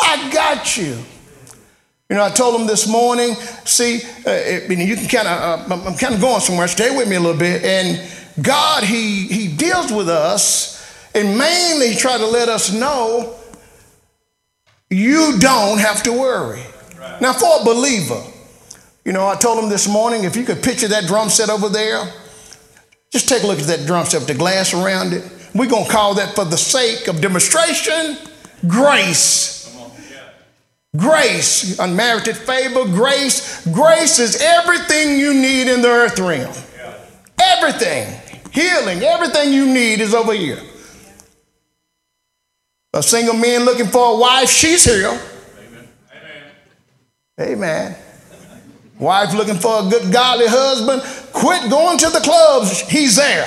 I 0.00 0.30
got 0.32 0.76
you. 0.76 0.98
You 2.08 2.16
know, 2.16 2.24
I 2.24 2.30
told 2.30 2.60
him 2.60 2.66
this 2.66 2.86
morning, 2.88 3.34
see, 3.64 4.02
uh, 4.26 4.30
it, 4.30 4.70
you 4.70 4.96
can 4.96 5.08
kind 5.08 5.28
of, 5.28 5.70
uh, 5.70 5.88
I'm 5.88 5.96
kind 5.96 6.14
of 6.14 6.20
going 6.20 6.40
somewhere, 6.40 6.68
stay 6.68 6.94
with 6.94 7.08
me 7.08 7.16
a 7.16 7.20
little 7.20 7.38
bit. 7.38 7.64
And 7.64 8.00
God, 8.44 8.84
he, 8.84 9.26
he 9.26 9.48
deals 9.48 9.92
with 9.92 10.08
us, 10.08 11.10
and 11.14 11.38
mainly 11.38 11.92
he 11.92 11.96
tried 11.96 12.18
to 12.18 12.26
let 12.26 12.48
us 12.48 12.72
know 12.72 13.34
you 14.90 15.38
don't 15.38 15.78
have 15.78 16.02
to 16.02 16.12
worry. 16.12 16.62
Right. 16.98 17.20
Now, 17.20 17.32
for 17.32 17.62
a 17.62 17.64
believer, 17.64 18.22
you 19.04 19.12
know, 19.12 19.26
I 19.26 19.36
told 19.36 19.62
him 19.62 19.68
this 19.68 19.88
morning, 19.88 20.24
if 20.24 20.36
you 20.36 20.44
could 20.44 20.62
picture 20.62 20.88
that 20.88 21.06
drum 21.06 21.28
set 21.28 21.50
over 21.50 21.68
there, 21.68 22.04
just 23.10 23.28
take 23.28 23.42
a 23.42 23.46
look 23.46 23.58
at 23.58 23.66
that 23.66 23.86
drum 23.86 24.06
set 24.06 24.20
with 24.20 24.28
the 24.28 24.34
glass 24.34 24.72
around 24.72 25.12
it. 25.12 25.30
We're 25.54 25.68
going 25.68 25.86
to 25.86 25.90
call 25.90 26.14
that 26.14 26.34
for 26.34 26.44
the 26.44 26.56
sake 26.56 27.08
of 27.08 27.20
demonstration, 27.20 28.16
grace. 28.66 29.60
Grace, 30.94 31.78
unmerited 31.78 32.36
favor, 32.36 32.84
grace. 32.84 33.66
Grace 33.72 34.18
is 34.18 34.40
everything 34.42 35.18
you 35.18 35.32
need 35.32 35.68
in 35.68 35.80
the 35.80 35.88
earth 35.88 36.18
realm. 36.18 36.54
Everything. 37.40 38.20
Healing, 38.52 39.02
everything 39.02 39.54
you 39.54 39.66
need 39.66 40.00
is 40.00 40.14
over 40.14 40.34
here. 40.34 40.60
A 42.92 43.02
single 43.02 43.34
man 43.34 43.64
looking 43.64 43.86
for 43.86 44.14
a 44.14 44.18
wife, 44.18 44.50
she's 44.50 44.84
here. 44.84 45.08
Amen. 45.08 45.88
Amen. 47.38 47.52
Amen. 47.52 47.96
Wife 48.98 49.34
looking 49.34 49.56
for 49.56 49.80
a 49.80 49.90
good 49.90 50.12
godly 50.12 50.46
husband, 50.46 51.02
quit 51.32 51.68
going 51.70 51.98
to 51.98 52.10
the 52.10 52.20
clubs. 52.20 52.80
He's 52.80 53.16
there. 53.16 53.44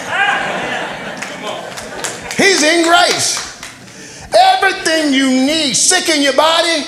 He's 2.35 2.61
in 2.63 2.83
grace. 2.83 3.45
Everything 4.37 5.13
you 5.13 5.29
need, 5.29 5.75
sick 5.75 6.09
in 6.09 6.21
your 6.21 6.35
body, 6.35 6.83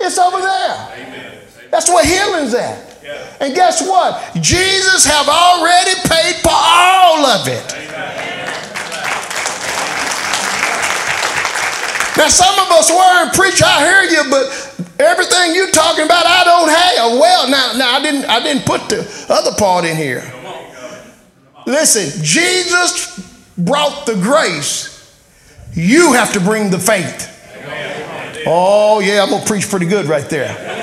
it's 0.00 0.18
over 0.18 0.38
there. 0.38 1.38
That's 1.70 1.88
where 1.88 2.04
healing's 2.04 2.54
at. 2.54 2.88
And 3.40 3.54
guess 3.54 3.86
what? 3.86 4.34
Jesus 4.40 5.04
have 5.04 5.28
already 5.28 5.94
paid 6.08 6.36
for 6.36 6.52
all 6.52 7.26
of 7.26 7.46
it. 7.48 7.74
Now, 12.16 12.28
some 12.28 12.58
of 12.58 12.70
us 12.72 12.90
were 12.90 13.30
preach, 13.32 13.62
I 13.62 13.78
hear 13.84 14.02
you, 14.10 14.30
but 14.30 14.67
everything 14.98 15.54
you're 15.54 15.70
talking 15.70 16.04
about, 16.04 16.26
I 16.26 16.44
don't 16.44 16.68
have. 16.68 17.20
Well, 17.20 17.50
now, 17.50 17.72
now 17.76 17.92
I 17.92 18.02
didn't, 18.02 18.24
I 18.26 18.42
didn't 18.42 18.66
put 18.66 18.88
the 18.88 19.26
other 19.28 19.52
part 19.58 19.84
in 19.84 19.96
here. 19.96 20.22
Listen, 21.66 22.22
Jesus 22.22 23.18
brought 23.56 24.06
the 24.06 24.14
grace. 24.14 24.96
You 25.74 26.14
have 26.14 26.32
to 26.32 26.40
bring 26.40 26.70
the 26.70 26.78
faith. 26.78 27.34
Oh, 28.46 29.00
yeah, 29.00 29.22
I'm 29.22 29.28
to 29.40 29.46
preach 29.46 29.68
pretty 29.68 29.86
good 29.86 30.06
right 30.06 30.28
there. 30.30 30.77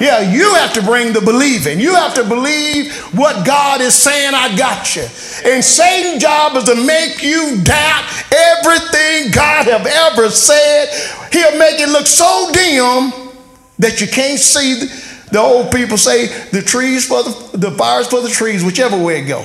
Yeah, 0.00 0.20
you 0.20 0.54
have 0.54 0.72
to 0.72 0.82
bring 0.82 1.12
the 1.12 1.20
believing. 1.20 1.78
You 1.78 1.94
have 1.94 2.14
to 2.14 2.24
believe 2.24 2.92
what 3.14 3.44
God 3.44 3.82
is 3.82 3.94
saying, 3.94 4.32
I 4.34 4.56
got 4.56 4.96
you. 4.96 5.02
And 5.44 5.62
Satan's 5.62 6.22
job 6.22 6.56
is 6.56 6.64
to 6.64 6.74
make 6.74 7.22
you 7.22 7.62
doubt 7.62 8.04
everything 8.32 9.30
God 9.30 9.66
have 9.66 9.86
ever 9.86 10.30
said. 10.30 10.88
He'll 11.30 11.58
make 11.58 11.78
it 11.78 11.90
look 11.90 12.06
so 12.06 12.50
dim 12.52 13.30
that 13.78 14.00
you 14.00 14.06
can't 14.06 14.40
see. 14.40 14.86
The 15.32 15.38
old 15.38 15.70
people 15.70 15.98
say 15.98 16.26
the 16.50 16.62
trees 16.62 17.06
for 17.06 17.22
the, 17.22 17.58
the 17.58 17.70
fires 17.72 18.08
for 18.08 18.22
the 18.22 18.30
trees, 18.30 18.64
whichever 18.64 19.00
way 19.00 19.20
it 19.20 19.26
go. 19.26 19.44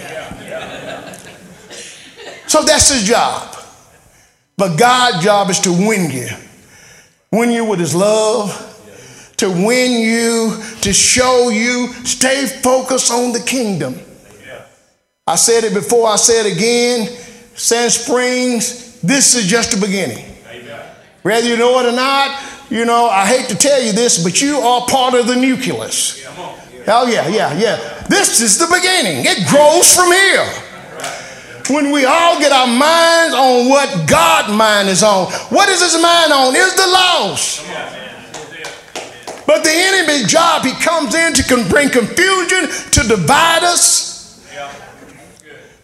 So 2.47 2.63
that's 2.63 2.89
his 2.89 3.03
job. 3.03 3.55
But 4.57 4.77
God's 4.77 5.23
job 5.23 5.49
is 5.49 5.59
to 5.61 5.71
win 5.71 6.09
you 6.09 6.29
win 7.35 7.51
you 7.51 7.65
with 7.65 7.79
his 7.79 7.93
love, 7.93 8.74
to 9.37 9.49
win 9.49 10.01
you, 10.01 10.61
to 10.81 10.93
show 10.93 11.49
you, 11.49 11.87
stay 12.05 12.45
focused 12.45 13.11
on 13.11 13.31
the 13.33 13.39
kingdom. 13.39 13.99
I 15.27 15.35
said 15.35 15.63
it 15.63 15.73
before, 15.73 16.07
I 16.07 16.17
said 16.17 16.45
it 16.45 16.55
again. 16.55 17.07
Sand 17.55 17.91
Springs, 17.91 18.99
this 19.01 19.35
is 19.35 19.47
just 19.47 19.71
the 19.71 19.85
beginning. 19.85 20.23
Whether 21.23 21.47
you 21.47 21.57
know 21.57 21.79
it 21.79 21.87
or 21.87 21.95
not, 21.95 22.39
you 22.69 22.85
know, 22.85 23.07
I 23.07 23.25
hate 23.25 23.49
to 23.49 23.55
tell 23.55 23.81
you 23.81 23.91
this, 23.91 24.23
but 24.23 24.41
you 24.41 24.57
are 24.57 24.85
part 24.87 25.13
of 25.15 25.27
the 25.27 25.35
nucleus. 25.35 26.23
Oh, 26.87 27.07
yeah, 27.07 27.27
yeah, 27.27 27.57
yeah. 27.57 28.03
This 28.07 28.41
is 28.41 28.59
the 28.59 28.67
beginning. 28.67 29.25
It 29.25 29.47
grows 29.49 29.95
from 29.95 30.11
here 30.11 30.45
when 31.69 31.91
we 31.91 32.05
all 32.05 32.39
get 32.39 32.51
our 32.51 32.67
minds 32.67 33.33
on 33.33 33.69
what 33.69 34.07
God's 34.07 34.53
mind 34.53 34.89
is 34.89 35.01
on. 35.01 35.31
What 35.49 35.69
is 35.69 35.81
his 35.81 35.99
mind 35.99 36.31
on? 36.31 36.55
Is 36.55 36.75
the 36.75 36.87
lost. 36.87 37.65
But 39.45 39.63
the 39.63 39.71
enemy's 39.71 40.31
job, 40.31 40.63
he 40.63 40.73
comes 40.73 41.13
in 41.13 41.33
to 41.33 41.69
bring 41.69 41.89
confusion, 41.89 42.69
to 42.91 43.07
divide 43.07 43.63
us. 43.63 44.15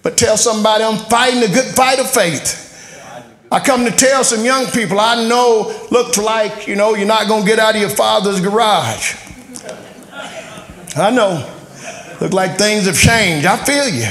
But 0.04 0.18
tell 0.18 0.36
somebody 0.36 0.84
I'm 0.84 0.98
fighting 0.98 1.44
a 1.44 1.54
good 1.54 1.76
fight 1.76 2.00
of 2.00 2.10
faith. 2.10 2.58
I 3.52 3.60
come 3.60 3.86
to 3.86 3.92
tell 3.92 4.24
some 4.24 4.44
young 4.46 4.66
people 4.68 5.00
I 5.00 5.28
know 5.28 5.88
look 5.92 6.18
like, 6.18 6.68
you 6.68 6.76
know, 6.76 6.96
you're 6.96 7.08
not 7.08 7.28
going 7.28 7.44
to 7.44 7.48
get 7.48 7.60
out 7.60 7.76
of 7.76 7.82
your 7.82 7.90
father's 7.90 8.40
garage. 8.40 9.16
I 10.96 11.12
know. 11.12 11.48
Look 12.20 12.34
like 12.34 12.58
things 12.58 12.86
have 12.86 12.98
changed. 12.98 13.46
I 13.46 13.58
feel 13.58 13.90
you. 13.90 14.10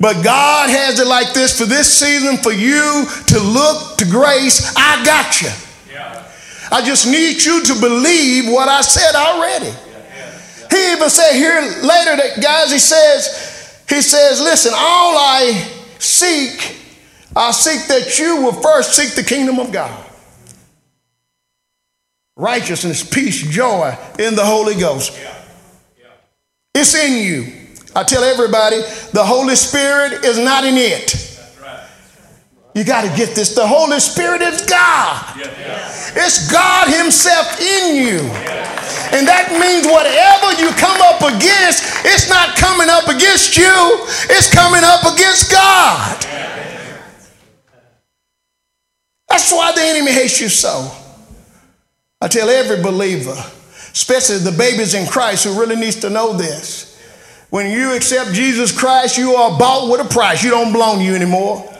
But 0.00 0.22
God 0.22 0.70
has 0.70 1.00
it 1.00 1.08
like 1.08 1.32
this 1.32 1.58
for 1.58 1.64
this 1.64 1.92
season 1.92 2.36
for 2.36 2.52
you 2.52 3.06
to 3.28 3.40
look 3.40 3.96
to 3.98 4.04
grace. 4.04 4.72
I 4.76 5.04
got 5.04 5.42
you. 5.42 5.48
I 6.70 6.82
just 6.84 7.06
need 7.06 7.42
you 7.44 7.62
to 7.64 7.80
believe 7.80 8.52
what 8.52 8.68
I 8.68 8.80
said 8.80 9.14
already. 9.14 9.72
He 10.70 10.92
even 10.92 11.08
said 11.08 11.32
here 11.32 11.60
later 11.60 12.16
that 12.16 12.40
guys, 12.42 12.70
he 12.70 12.78
says, 12.78 13.84
he 13.88 14.02
says, 14.02 14.40
listen, 14.40 14.72
all 14.74 15.16
I 15.16 15.52
seek, 15.98 16.76
I 17.34 17.50
seek 17.52 17.88
that 17.88 18.18
you 18.18 18.42
will 18.42 18.52
first 18.52 18.94
seek 18.94 19.14
the 19.14 19.22
kingdom 19.22 19.58
of 19.58 19.72
God. 19.72 20.04
Righteousness, 22.36 23.02
peace, 23.02 23.42
joy 23.48 23.96
in 24.18 24.36
the 24.36 24.44
Holy 24.44 24.74
Ghost. 24.74 25.18
It's 26.74 26.94
in 26.94 27.24
you. 27.24 27.52
I 27.96 28.04
tell 28.04 28.22
everybody 28.22 28.76
the 29.12 29.24
Holy 29.24 29.56
Spirit 29.56 30.24
is 30.24 30.38
not 30.38 30.64
in 30.64 30.76
it. 30.76 31.27
You 32.78 32.84
got 32.84 33.02
to 33.02 33.10
get 33.16 33.34
this. 33.34 33.56
The 33.56 33.66
Holy 33.66 33.98
Spirit 33.98 34.40
is 34.40 34.62
God. 34.62 35.34
It's 36.14 36.46
God 36.46 36.86
Himself 36.86 37.58
in 37.58 37.96
you. 37.96 38.20
And 39.10 39.26
that 39.26 39.50
means 39.50 39.82
whatever 39.82 40.54
you 40.62 40.70
come 40.78 40.94
up 41.02 41.18
against, 41.26 41.82
it's 42.06 42.30
not 42.30 42.54
coming 42.54 42.86
up 42.88 43.08
against 43.08 43.56
you, 43.56 43.66
it's 44.30 44.54
coming 44.54 44.82
up 44.84 45.02
against 45.12 45.50
God. 45.50 46.22
That's 49.28 49.50
why 49.50 49.72
the 49.72 49.82
enemy 49.82 50.12
hates 50.12 50.40
you 50.40 50.48
so. 50.48 50.88
I 52.20 52.28
tell 52.28 52.48
every 52.48 52.80
believer, 52.80 53.34
especially 53.90 54.38
the 54.38 54.56
babies 54.56 54.94
in 54.94 55.08
Christ 55.08 55.42
who 55.46 55.58
really 55.58 55.74
needs 55.74 55.96
to 55.96 56.10
know 56.10 56.32
this. 56.32 56.96
When 57.50 57.72
you 57.72 57.96
accept 57.96 58.34
Jesus 58.34 58.70
Christ, 58.70 59.18
you 59.18 59.32
are 59.32 59.58
bought 59.58 59.90
with 59.90 60.06
a 60.06 60.08
price. 60.08 60.44
You 60.44 60.50
don't 60.50 60.70
belong 60.70 60.98
to 60.98 61.04
you 61.04 61.16
anymore. 61.16 61.74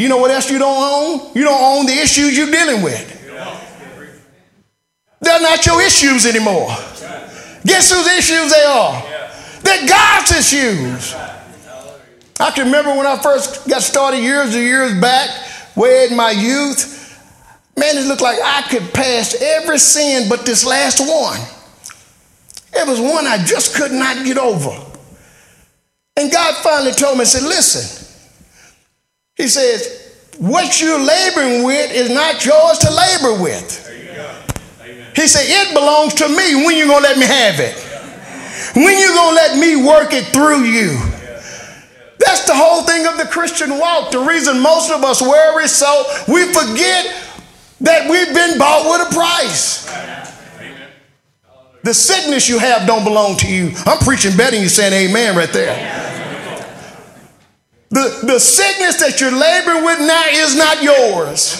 You 0.00 0.08
know 0.08 0.16
what 0.16 0.30
else 0.30 0.50
you 0.50 0.58
don't 0.58 0.82
own? 0.82 1.30
You 1.34 1.44
don't 1.44 1.62
own 1.62 1.84
the 1.84 1.92
issues 1.92 2.34
you're 2.34 2.50
dealing 2.50 2.82
with. 2.82 3.06
They're 5.20 5.42
not 5.42 5.66
your 5.66 5.82
issues 5.82 6.24
anymore. 6.24 6.68
Guess 7.66 7.92
whose 7.92 8.06
issues 8.06 8.50
they 8.50 8.64
are? 8.64 9.02
They're 9.62 9.86
God's 9.86 10.32
issues. 10.32 11.14
I 12.40 12.50
can 12.52 12.64
remember 12.64 12.96
when 12.96 13.06
I 13.06 13.18
first 13.18 13.68
got 13.68 13.82
started 13.82 14.20
years 14.20 14.54
and 14.54 14.64
years 14.64 14.98
back, 14.98 15.28
way 15.76 16.06
in 16.10 16.16
my 16.16 16.30
youth. 16.30 16.96
Man, 17.76 17.98
it 17.98 18.06
looked 18.06 18.22
like 18.22 18.38
I 18.42 18.62
could 18.70 18.94
pass 18.94 19.36
every 19.38 19.78
sin 19.78 20.30
but 20.30 20.46
this 20.46 20.64
last 20.64 21.00
one. 21.00 21.40
It 22.72 22.88
was 22.88 22.98
one 22.98 23.26
I 23.26 23.36
just 23.44 23.76
could 23.76 23.92
not 23.92 24.24
get 24.24 24.38
over. 24.38 24.70
And 26.16 26.32
God 26.32 26.54
finally 26.62 26.92
told 26.92 27.18
me, 27.18 27.26
said, 27.26 27.42
listen, 27.42 28.06
He 29.40 29.48
says, 29.48 30.36
what 30.36 30.82
you're 30.82 31.00
laboring 31.00 31.64
with 31.64 31.90
is 31.92 32.10
not 32.10 32.44
yours 32.44 32.76
to 32.80 32.90
labor 32.92 33.42
with. 33.42 33.88
He 35.16 35.26
said, 35.26 35.44
it 35.46 35.72
belongs 35.72 36.12
to 36.14 36.28
me. 36.28 36.66
When 36.66 36.76
you 36.76 36.86
going 36.86 37.02
to 37.02 37.08
let 37.08 37.16
me 37.16 37.24
have 37.24 37.58
it? 37.58 37.74
When 38.76 38.98
you 38.98 39.08
to 39.30 39.34
let 39.34 39.58
me 39.58 39.82
work 39.82 40.12
it 40.12 40.26
through 40.26 40.64
you? 40.64 40.98
That's 42.18 42.44
the 42.44 42.54
whole 42.54 42.82
thing 42.82 43.06
of 43.06 43.16
the 43.16 43.24
Christian 43.32 43.78
walk. 43.78 44.10
The 44.10 44.20
reason 44.20 44.60
most 44.60 44.92
of 44.92 45.02
us 45.04 45.22
worry 45.22 45.66
so, 45.68 46.04
we 46.28 46.44
forget 46.52 47.16
that 47.80 48.10
we've 48.10 48.34
been 48.34 48.58
bought 48.58 48.90
with 48.90 49.08
a 49.08 49.14
price. 49.14 49.86
The 51.82 51.94
sickness 51.94 52.46
you 52.46 52.58
have 52.58 52.86
don't 52.86 53.04
belong 53.04 53.38
to 53.38 53.48
you. 53.48 53.72
I'm 53.86 53.98
preaching 54.04 54.36
better 54.36 54.50
than 54.50 54.62
you 54.62 54.68
saying 54.68 54.92
amen 54.92 55.34
right 55.34 55.50
there. 55.50 56.19
The, 57.90 58.22
the 58.22 58.38
sickness 58.38 59.02
that 59.02 59.20
you're 59.20 59.34
laboring 59.34 59.84
with 59.84 59.98
now 59.98 60.24
is 60.30 60.54
not 60.54 60.82
yours. 60.82 61.58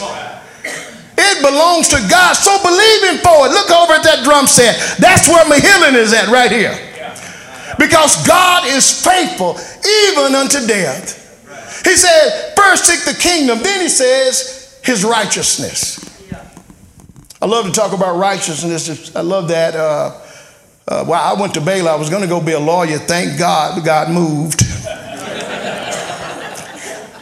It 1.18 1.42
belongs 1.42 1.88
to 1.88 1.98
God. 2.08 2.34
So 2.34 2.54
believe 2.62 3.02
Him 3.10 3.18
for 3.18 3.46
it. 3.46 3.50
Look 3.50 3.70
over 3.70 3.94
at 3.94 4.04
that 4.04 4.22
drum 4.22 4.46
set. 4.46 4.78
That's 4.98 5.28
where 5.28 5.44
my 5.48 5.58
healing 5.58 5.98
is 5.98 6.14
at, 6.14 6.28
right 6.28 6.50
here. 6.50 6.78
Because 7.78 8.24
God 8.26 8.66
is 8.68 9.04
faithful 9.04 9.58
even 10.06 10.34
unto 10.34 10.66
death. 10.66 11.18
He 11.84 11.96
said, 11.96 12.54
first 12.56 12.84
seek 12.86 13.04
the 13.04 13.20
kingdom, 13.20 13.58
then 13.62 13.80
he 13.80 13.88
says, 13.88 14.80
his 14.84 15.04
righteousness. 15.04 15.98
I 17.42 17.46
love 17.46 17.66
to 17.66 17.72
talk 17.72 17.92
about 17.92 18.18
righteousness. 18.18 19.16
I 19.16 19.22
love 19.22 19.48
that. 19.48 19.74
Uh, 19.74 20.20
uh, 20.86 21.04
well, 21.08 21.36
I 21.36 21.40
went 21.40 21.54
to 21.54 21.60
Baylor. 21.60 21.90
I 21.90 21.96
was 21.96 22.10
going 22.10 22.22
to 22.22 22.28
go 22.28 22.40
be 22.40 22.52
a 22.52 22.60
lawyer. 22.60 22.98
Thank 22.98 23.38
God, 23.38 23.82
God 23.84 24.10
moved. 24.10 24.60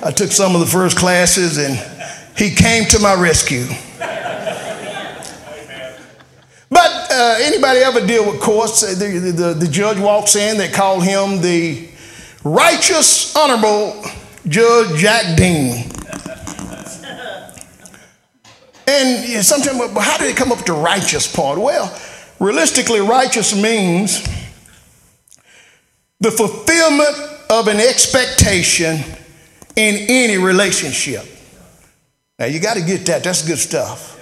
I 0.01 0.13
took 0.13 0.31
some 0.31 0.55
of 0.55 0.61
the 0.61 0.67
first 0.67 0.97
classes, 0.97 1.59
and 1.59 1.77
He 2.37 2.55
came 2.55 2.85
to 2.91 3.01
my 3.01 3.15
rescue. 3.15 3.67
But 6.71 7.11
uh, 7.11 7.39
anybody 7.41 7.81
ever 7.81 8.07
deal 8.07 8.31
with 8.31 8.41
courts? 8.41 8.83
The, 8.83 9.33
the, 9.35 9.55
the 9.55 9.67
judge 9.67 9.99
walks 9.99 10.37
in. 10.37 10.59
They 10.59 10.69
call 10.69 11.01
him 11.01 11.41
the 11.41 11.89
righteous, 12.45 13.35
honorable 13.35 14.05
Judge 14.47 15.01
Jack 15.01 15.37
Dean. 15.37 15.91
And 18.87 19.45
sometimes, 19.45 19.79
well, 19.79 19.99
how 20.01 20.17
did 20.19 20.29
it 20.29 20.37
come 20.37 20.53
up 20.53 20.59
with 20.59 20.67
the 20.67 20.73
righteous 20.75 21.31
part? 21.31 21.59
Well, 21.59 21.93
realistically, 22.39 23.01
righteous 23.01 23.55
means 23.55 24.23
the 26.21 26.31
fulfillment 26.31 27.17
of 27.51 27.69
an 27.69 27.81
expectation 27.81 29.18
in 29.79 30.07
any 30.09 30.39
relationship. 30.39 31.25
Now, 32.37 32.47
you 32.47 32.59
got 32.59 32.75
to 32.75 32.83
get 32.83 33.07
that. 33.07 33.23
That's 33.23 33.47
good 33.47 33.59
stuff. 33.59 34.17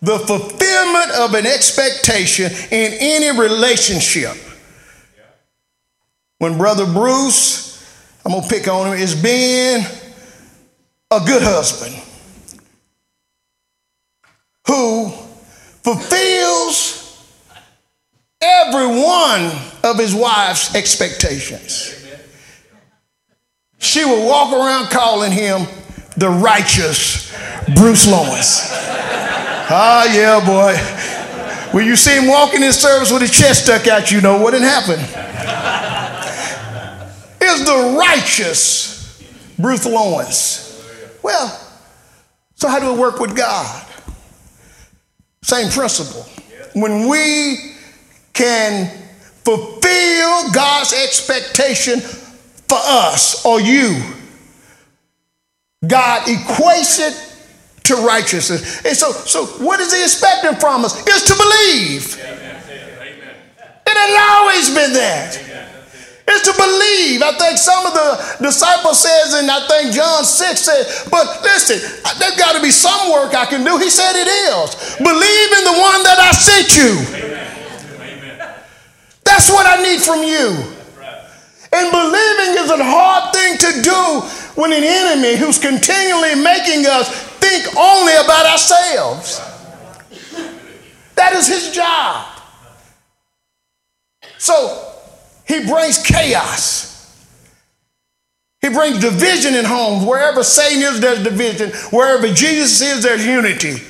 The 0.00 0.18
fulfillment 0.20 1.10
of 1.18 1.34
an 1.34 1.46
expectation 1.46 2.52
in 2.70 2.92
any 3.00 3.36
relationship. 3.36 4.36
When 6.38 6.56
Brother 6.58 6.86
Bruce, 6.86 7.84
I'm 8.24 8.30
going 8.32 8.44
to 8.44 8.48
pick 8.48 8.68
on 8.68 8.86
him, 8.86 8.92
is 8.94 9.20
being 9.20 9.84
a 11.10 11.20
good 11.26 11.42
husband 11.42 11.94
who 14.68 15.10
fulfills 15.82 17.20
every 18.40 18.86
one 18.86 19.50
of 19.82 19.98
his 19.98 20.14
wife's 20.14 20.74
expectations. 20.76 22.03
She 23.84 24.02
will 24.02 24.26
walk 24.26 24.50
around 24.52 24.90
calling 24.90 25.30
him 25.30 25.66
the 26.16 26.30
righteous 26.30 27.30
Bruce 27.74 28.10
Lawrence. 28.10 28.70
Ah, 29.70 30.10
yeah, 30.10 30.40
boy. 30.44 30.74
When 31.76 31.86
you 31.86 31.94
see 31.94 32.16
him 32.16 32.26
walking 32.26 32.62
in 32.62 32.72
service 32.72 33.12
with 33.12 33.20
his 33.20 33.30
chest 33.30 33.64
stuck 33.64 33.86
out, 33.86 34.10
you 34.10 34.22
know 34.22 34.40
what 34.40 34.54
had 34.54 34.62
happened. 34.62 35.02
Is 37.42 37.64
the 37.66 37.96
righteous 37.98 39.22
Bruce 39.58 39.84
Lawrence. 39.84 40.82
Well, 41.22 41.60
so 42.54 42.68
how 42.68 42.80
do 42.80 42.90
we 42.90 42.98
work 42.98 43.20
with 43.20 43.36
God? 43.36 43.86
Same 45.42 45.70
principle. 45.70 46.22
When 46.72 47.06
we 47.06 47.74
can 48.32 48.90
fulfill 49.44 50.52
God's 50.52 50.94
expectation 50.94 52.00
for 52.68 52.78
us 52.80 53.44
or 53.44 53.60
you, 53.60 54.00
God 55.86 56.26
equates 56.26 56.98
it 57.00 57.14
to 57.84 57.96
righteousness. 57.96 58.84
And 58.84 58.96
so, 58.96 59.12
so 59.12 59.46
what 59.64 59.80
is 59.80 59.92
he 59.92 60.02
expecting 60.02 60.58
from 60.58 60.84
us? 60.84 60.94
Is 61.06 61.22
to 61.24 61.34
believe. 61.34 62.18
Amen. 62.20 62.60
It 63.86 63.96
has 63.96 64.40
always 64.40 64.74
been 64.74 64.92
that 64.94 65.54
is 66.34 66.42
to 66.42 66.52
believe. 66.56 67.22
I 67.22 67.36
think 67.36 67.58
some 67.58 67.86
of 67.86 67.92
the 67.92 68.48
disciples 68.48 68.98
says, 69.00 69.34
and 69.34 69.50
I 69.50 69.66
think 69.68 69.94
John 69.94 70.24
6 70.24 70.60
said, 70.60 71.10
but 71.10 71.42
listen, 71.42 71.78
there's 72.18 72.36
got 72.36 72.56
to 72.56 72.62
be 72.62 72.70
some 72.70 73.12
work 73.12 73.34
I 73.34 73.46
can 73.46 73.64
do. 73.64 73.78
He 73.78 73.90
said 73.90 74.16
it 74.16 74.28
is. 74.28 74.96
Believe 74.98 75.50
in 75.52 75.64
the 75.64 75.76
one 75.78 76.02
that 76.02 76.18
I 76.18 76.32
sent 76.32 76.76
you. 76.76 76.92
That's 79.24 79.50
what 79.50 79.66
I 79.66 79.82
need 79.82 80.00
from 80.00 80.22
you. 80.22 80.73
And 81.74 81.90
believing 81.90 82.62
is 82.62 82.70
a 82.70 82.84
hard 82.84 83.34
thing 83.34 83.58
to 83.58 83.82
do 83.82 84.20
when 84.60 84.72
an 84.72 84.84
enemy 84.84 85.36
who's 85.36 85.58
continually 85.58 86.36
making 86.36 86.86
us 86.86 87.10
think 87.40 87.66
only 87.76 88.12
about 88.14 88.46
ourselves. 88.46 89.40
That 91.16 91.32
is 91.32 91.48
his 91.48 91.74
job. 91.74 92.26
So 94.38 94.92
he 95.48 95.66
brings 95.66 95.98
chaos. 96.02 96.92
He 98.60 98.68
brings 98.68 99.00
division 99.00 99.54
in 99.54 99.64
homes. 99.64 100.06
Wherever 100.06 100.44
Satan 100.44 100.82
is, 100.82 101.00
there's 101.00 101.22
division. 101.24 101.70
Wherever 101.90 102.28
Jesus 102.28 102.80
is, 102.80 103.02
there's 103.02 103.26
unity. 103.26 103.82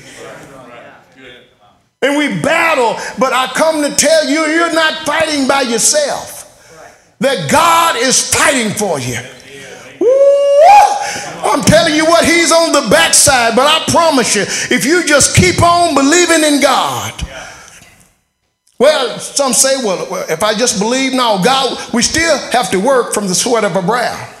And 2.01 2.17
we 2.17 2.41
battle, 2.41 2.95
but 3.17 3.31
I 3.31 3.47
come 3.53 3.81
to 3.83 3.95
tell 3.95 4.27
you, 4.27 4.41
you're 4.41 4.73
not 4.73 5.05
fighting 5.05 5.47
by 5.47 5.61
yourself. 5.61 6.34
That 7.19 7.49
God 7.49 7.95
is 7.97 8.33
fighting 8.33 8.71
for 8.71 8.99
you. 8.99 9.19
I'm 11.45 11.61
telling 11.61 11.95
you 11.95 12.05
what, 12.05 12.25
He's 12.25 12.51
on 12.51 12.71
the 12.71 12.87
backside, 12.89 13.55
but 13.55 13.67
I 13.67 13.83
promise 13.91 14.35
you, 14.35 14.41
if 14.75 14.85
you 14.85 15.05
just 15.05 15.35
keep 15.35 15.61
on 15.61 15.95
believing 15.95 16.43
in 16.43 16.59
God, 16.59 17.13
well, 18.77 19.19
some 19.19 19.53
say, 19.53 19.77
well, 19.77 20.25
if 20.29 20.43
I 20.43 20.53
just 20.53 20.79
believe, 20.79 21.13
now, 21.13 21.41
God, 21.41 21.93
we 21.93 22.01
still 22.01 22.37
have 22.51 22.69
to 22.71 22.79
work 22.79 23.13
from 23.13 23.27
the 23.27 23.35
sweat 23.35 23.63
of 23.63 23.75
our 23.75 23.81
brow. 23.81 24.33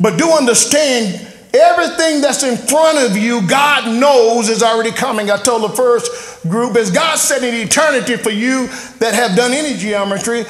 But 0.00 0.18
do 0.18 0.30
understand, 0.30 1.14
everything 1.52 2.20
that's 2.20 2.42
in 2.42 2.56
front 2.56 2.98
of 2.98 3.16
you, 3.16 3.46
God 3.46 4.00
knows 4.00 4.48
is 4.48 4.62
already 4.62 4.90
coming. 4.90 5.30
I 5.30 5.36
told 5.36 5.70
the 5.70 5.76
first 5.76 6.48
group, 6.48 6.76
as 6.76 6.90
God 6.90 7.16
set 7.16 7.44
in 7.44 7.54
eternity 7.54 8.16
for 8.16 8.30
you 8.30 8.68
that 8.98 9.12
have 9.12 9.36
done 9.36 9.52
any 9.52 9.76
geometry, 9.76 10.44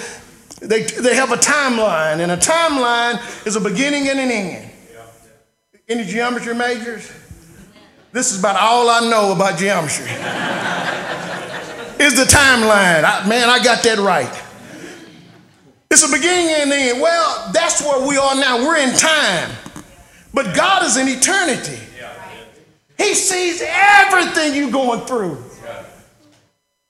they, 0.68 0.82
they 0.82 1.14
have 1.14 1.30
a 1.30 1.36
timeline, 1.36 2.20
and 2.20 2.32
a 2.32 2.36
timeline 2.36 3.46
is 3.46 3.56
a 3.56 3.60
beginning 3.60 4.08
and 4.08 4.18
an 4.18 4.30
end. 4.30 4.70
Any 5.88 6.04
geometry 6.04 6.54
majors? 6.54 7.12
This 8.12 8.32
is 8.32 8.38
about 8.38 8.56
all 8.56 8.88
I 8.88 9.00
know 9.10 9.32
about 9.32 9.58
geometry 9.58 10.06
is 11.98 12.16
the 12.16 12.24
timeline. 12.24 13.04
I, 13.04 13.26
man, 13.28 13.48
I 13.48 13.62
got 13.62 13.82
that 13.84 13.98
right. 13.98 14.42
It's 15.90 16.02
a 16.02 16.10
beginning 16.10 16.48
and 16.48 16.72
an 16.72 16.78
end. 16.78 17.00
Well, 17.00 17.50
that's 17.52 17.82
where 17.82 18.06
we 18.06 18.16
are 18.16 18.34
now. 18.34 18.58
We're 18.58 18.78
in 18.78 18.96
time. 18.96 19.50
But 20.32 20.56
God 20.56 20.84
is 20.84 20.96
in 20.96 21.08
eternity. 21.08 21.78
He 22.98 23.14
sees 23.14 23.62
everything 23.64 24.54
you're 24.54 24.70
going 24.70 25.06
through. 25.06 25.42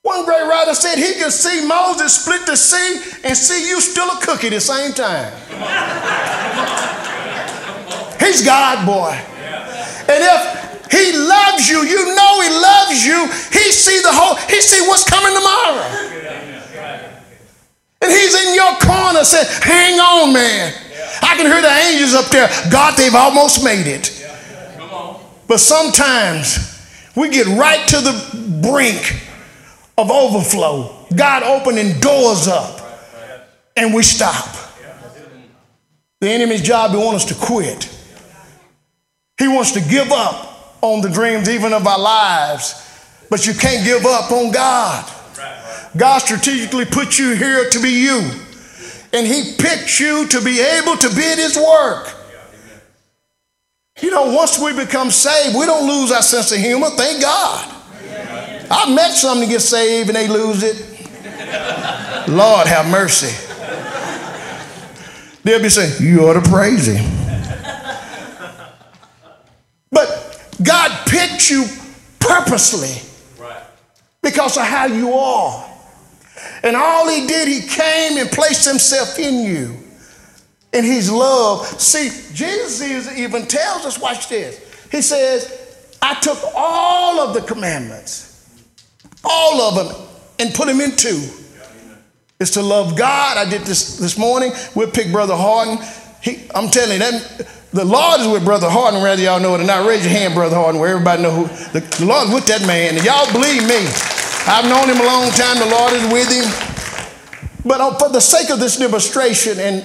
One 0.05 0.27
great 0.27 0.47
writer 0.47 0.75
said 0.75 0.97
he 0.99 1.15
could 1.15 1.33
see 1.33 1.67
Moses 1.67 2.23
split 2.23 2.45
the 2.45 2.57
sea 2.57 3.01
and 3.25 3.35
see 3.35 3.67
you 3.67 3.81
still 3.81 4.11
a 4.11 4.21
cookie 4.21 4.49
at 4.49 4.53
the 4.53 4.61
same 4.61 4.93
time. 4.93 5.33
He's 8.21 8.45
God, 8.45 8.85
boy. 8.85 9.19
And 10.07 10.21
if 10.21 10.65
he 10.93 11.17
loves 11.17 11.69
you. 11.69 11.83
You 11.83 12.15
know 12.15 12.41
he 12.41 12.51
loves 12.51 13.05
you. 13.05 13.27
He 13.51 13.73
see 13.73 14.01
the 14.03 14.13
whole, 14.13 14.37
he 14.47 14.61
see 14.61 14.87
what's 14.87 15.09
coming 15.09 15.35
tomorrow. 15.35 15.89
And 18.03 18.13
he's 18.13 18.35
in 18.35 18.55
your 18.55 18.77
corner 18.79 19.25
saying, 19.25 19.49
hang 19.63 19.99
on, 19.99 20.35
man. 20.35 20.75
I 21.23 21.35
can 21.37 21.47
hear 21.47 21.63
the 21.63 21.73
angels 21.89 22.13
up 22.13 22.31
there. 22.31 22.49
God, 22.71 22.99
they've 22.99 23.15
almost 23.15 23.65
made 23.65 23.87
it. 23.87 24.13
But 25.49 25.61
sometimes 25.61 26.79
we 27.17 27.31
get 27.31 27.47
right 27.47 27.89
to 27.89 27.97
the 27.97 28.61
brink 28.63 29.23
of 29.97 30.11
overflow. 30.11 31.07
God 31.15 31.43
opening 31.43 32.01
doors 32.01 32.49
up 32.49 32.81
and 33.77 33.95
we 33.95 34.03
stop. 34.03 34.49
The 36.21 36.31
enemy's 36.31 36.63
job, 36.63 36.93
he 36.93 36.97
wants 36.97 37.25
us 37.25 37.37
to 37.37 37.47
quit. 37.47 37.91
He 39.39 39.49
wants 39.49 39.73
to 39.73 39.81
give 39.81 40.11
up 40.11 40.79
on 40.81 41.01
the 41.01 41.11
dreams 41.11 41.49
even 41.49 41.73
of 41.73 41.87
our 41.87 41.99
lives. 41.99 42.81
But 43.31 43.47
you 43.47 43.55
can't 43.55 43.85
give 43.85 44.07
up 44.07 44.31
on 44.31 44.53
God. 44.53 45.11
God 45.97 46.19
strategically 46.19 46.85
put 46.85 47.19
you 47.19 47.35
here 47.35 47.69
to 47.71 47.83
be 47.83 47.91
you. 47.91 48.31
And 49.13 49.27
He 49.27 49.55
picked 49.59 50.01
you 50.01 50.27
to 50.29 50.41
be 50.43 50.61
able 50.61 50.97
to 50.97 51.09
be 51.15 51.25
in 51.25 51.39
His 51.39 51.57
work. 51.57 52.13
You 54.01 54.11
know, 54.11 54.35
once 54.35 54.59
we 54.59 54.73
become 54.73 55.11
saved, 55.11 55.57
we 55.57 55.67
don't 55.67 55.87
lose 55.87 56.11
our 56.11 56.23
sense 56.23 56.53
of 56.53 56.59
humor. 56.59 56.91
Thank 56.91 57.23
God. 57.23 57.74
I've 58.75 58.95
met 58.95 59.13
some 59.13 59.41
to 59.41 59.47
get 59.47 59.61
saved 59.61 60.09
and 60.09 60.17
they 60.17 60.27
lose 60.27 60.63
it. 60.63 60.77
Lord 62.29 62.67
have 62.67 62.91
mercy. 62.91 63.33
They'll 65.45 65.63
be 65.63 65.69
saying, 65.69 66.03
You 66.03 66.27
ought 66.27 66.43
to 66.43 66.51
praise 66.51 66.87
Him. 66.87 67.05
But 69.93 70.51
God 70.63 71.07
picked 71.07 71.51
you 71.51 71.67
purposely 72.19 72.95
because 74.23 74.57
of 74.57 74.65
how 74.65 74.87
you 74.87 75.13
are. 75.13 75.71
And 76.65 76.75
all 76.75 77.09
He 77.09 77.27
did, 77.27 77.47
He 77.47 77.61
came 77.61 78.19
and 78.19 78.29
placed 78.31 78.67
Himself 78.69 79.19
in 79.19 79.45
you. 79.45 79.77
And 80.73 80.85
His 80.85 81.13
love. 81.13 81.67
See, 81.81 82.09
Jesus 82.35 83.17
even 83.17 83.47
tells 83.47 83.85
us, 83.85 84.01
watch 84.01 84.29
this. 84.29 84.61
He 84.91 85.03
says, 85.03 85.61
I 86.03 86.19
took 86.21 86.39
all 86.57 87.21
of 87.21 87.35
the 87.35 87.43
commandments, 87.43 88.34
all 89.25 89.61
of 89.61 89.75
them, 89.75 90.07
and 90.39 90.55
put 90.55 90.67
them 90.67 90.81
in 90.81 90.97
two. 90.97 91.29
Is 92.41 92.51
to 92.53 92.63
love 92.63 92.97
God. 92.97 93.39
I 93.39 93.49
did 93.49 93.63
this 93.63 93.99
this 93.99 94.19
morning. 94.19 94.53
We'll 94.75 94.91
pick 94.91 95.13
Brother 95.13 95.37
Harden. 95.37 95.79
He, 96.21 96.43
I'm 96.55 96.69
telling 96.69 96.95
you, 96.95 96.99
that, 96.99 97.49
the 97.73 97.85
Lord 97.85 98.21
is 98.21 98.29
with 98.29 98.45
Brother 98.45 98.69
Harden, 98.69 99.03
whether 99.03 99.23
y'all 99.23 99.41
know 99.41 99.55
it 99.55 99.61
or 99.61 99.65
not. 99.65 99.87
Raise 99.87 100.05
your 100.05 100.13
hand, 100.13 100.35
Brother 100.35 100.57
Harden, 100.57 100.81
where 100.81 100.91
everybody 100.91 101.23
know 101.23 101.31
who. 101.31 101.47
The, 101.73 101.81
the 101.99 102.07
Lord 102.07 102.29
is 102.29 102.35
with 102.35 102.47
that 102.47 102.67
man. 102.67 102.97
And 102.97 103.05
y'all 103.05 103.31
believe 103.33 103.63
me. 103.63 103.83
I've 104.47 104.65
known 104.69 104.89
him 104.89 105.01
a 105.01 105.07
long 105.07 105.31
time. 105.31 105.59
The 105.59 105.67
Lord 105.67 105.93
is 105.95 106.05
with 106.13 106.31
him. 106.31 106.75
But 107.65 107.81
uh, 107.81 107.99
for 107.99 108.11
the 108.11 108.21
sake 108.21 108.51
of 108.51 108.61
this 108.61 108.77
demonstration, 108.77 109.59
and 109.59 109.85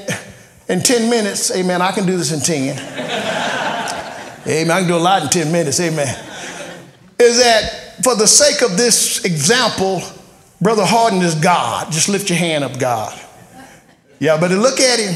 in 0.67 0.81
10 0.81 1.09
minutes, 1.09 1.49
amen, 1.55 1.81
I 1.81 1.91
can 1.91 2.05
do 2.05 2.17
this 2.17 2.31
in 2.31 2.41
10. 2.41 2.77
amen, 4.47 4.71
I 4.71 4.79
can 4.79 4.87
do 4.87 4.95
a 4.95 4.97
lot 4.97 5.23
in 5.23 5.29
10 5.29 5.51
minutes, 5.51 5.79
amen. 5.79 6.15
Is 7.17 7.39
that 7.39 7.88
for 8.03 8.15
the 8.15 8.27
sake 8.27 8.61
of 8.61 8.77
this 8.77 9.23
example, 9.25 10.01
Brother 10.61 10.85
Harden 10.85 11.21
is 11.21 11.35
God. 11.35 11.91
Just 11.91 12.09
lift 12.09 12.29
your 12.29 12.39
hand 12.39 12.63
up, 12.63 12.77
God. 12.79 13.19
Yeah, 14.19 14.37
but 14.39 14.51
look 14.51 14.79
at 14.79 14.99
him. 14.99 15.15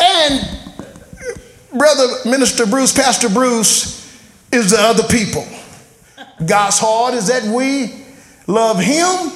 And 0.00 0.48
Brother 1.76 2.06
Minister 2.24 2.66
Bruce, 2.66 2.92
Pastor 2.92 3.28
Bruce, 3.28 4.02
is 4.52 4.70
the 4.70 4.80
other 4.80 5.02
people. 5.04 5.46
God's 6.46 6.78
heart 6.78 7.14
is 7.14 7.26
that 7.26 7.42
we 7.44 8.04
love 8.46 8.80
Him 8.80 9.32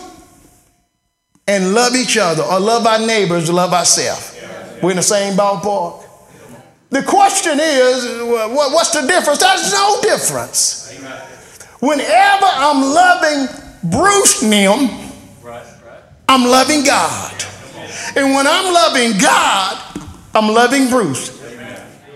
and 1.46 1.74
love 1.74 1.96
each 1.96 2.16
other, 2.16 2.42
or 2.42 2.60
love 2.60 2.86
our 2.86 3.00
neighbors, 3.00 3.50
love 3.50 3.72
ourselves. 3.72 4.36
We're 4.82 4.90
in 4.90 4.96
the 4.96 5.02
same 5.02 5.36
ballpark. 5.36 6.04
The 6.90 7.02
question 7.02 7.58
is, 7.60 8.22
what's 8.22 8.90
the 8.90 9.06
difference? 9.06 9.38
There's 9.40 9.72
no 9.72 10.00
difference. 10.02 10.98
Whenever 11.80 12.46
I'm 12.46 12.82
loving 12.82 13.48
Bruce 13.84 14.42
Nim, 14.42 14.90
I'm 16.28 16.44
loving 16.44 16.84
God. 16.84 17.44
And 18.16 18.34
when 18.34 18.46
I'm 18.46 18.72
loving 18.72 19.18
God, 19.18 19.82
I'm 20.34 20.52
loving 20.52 20.88
Bruce. 20.88 21.38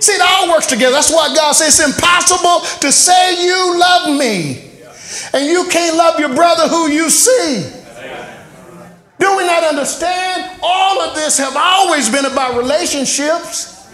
See, 0.01 0.12
it 0.12 0.20
all 0.20 0.51
works 0.51 0.66
together. 0.66 0.94
That's 0.94 1.12
why 1.12 1.33
God 1.35 1.53
says 1.53 1.79
it's 1.79 1.94
impossible 1.94 2.66
to 2.81 2.90
say 2.90 3.44
you 3.44 3.79
love 3.79 4.18
me 4.18 4.72
and 5.33 5.46
you 5.46 5.68
can't 5.70 5.96
love 5.96 6.18
your 6.18 6.35
brother 6.35 6.68
who 6.68 6.88
you 6.88 7.09
see. 7.09 7.79
Do 9.18 9.37
we 9.37 9.46
not 9.46 9.62
understand? 9.62 10.59
All 10.61 11.01
of 11.03 11.14
this 11.14 11.38
have 11.38 11.55
always 11.57 12.11
been 12.11 12.25
about 12.25 12.57
relationships. 12.57 13.87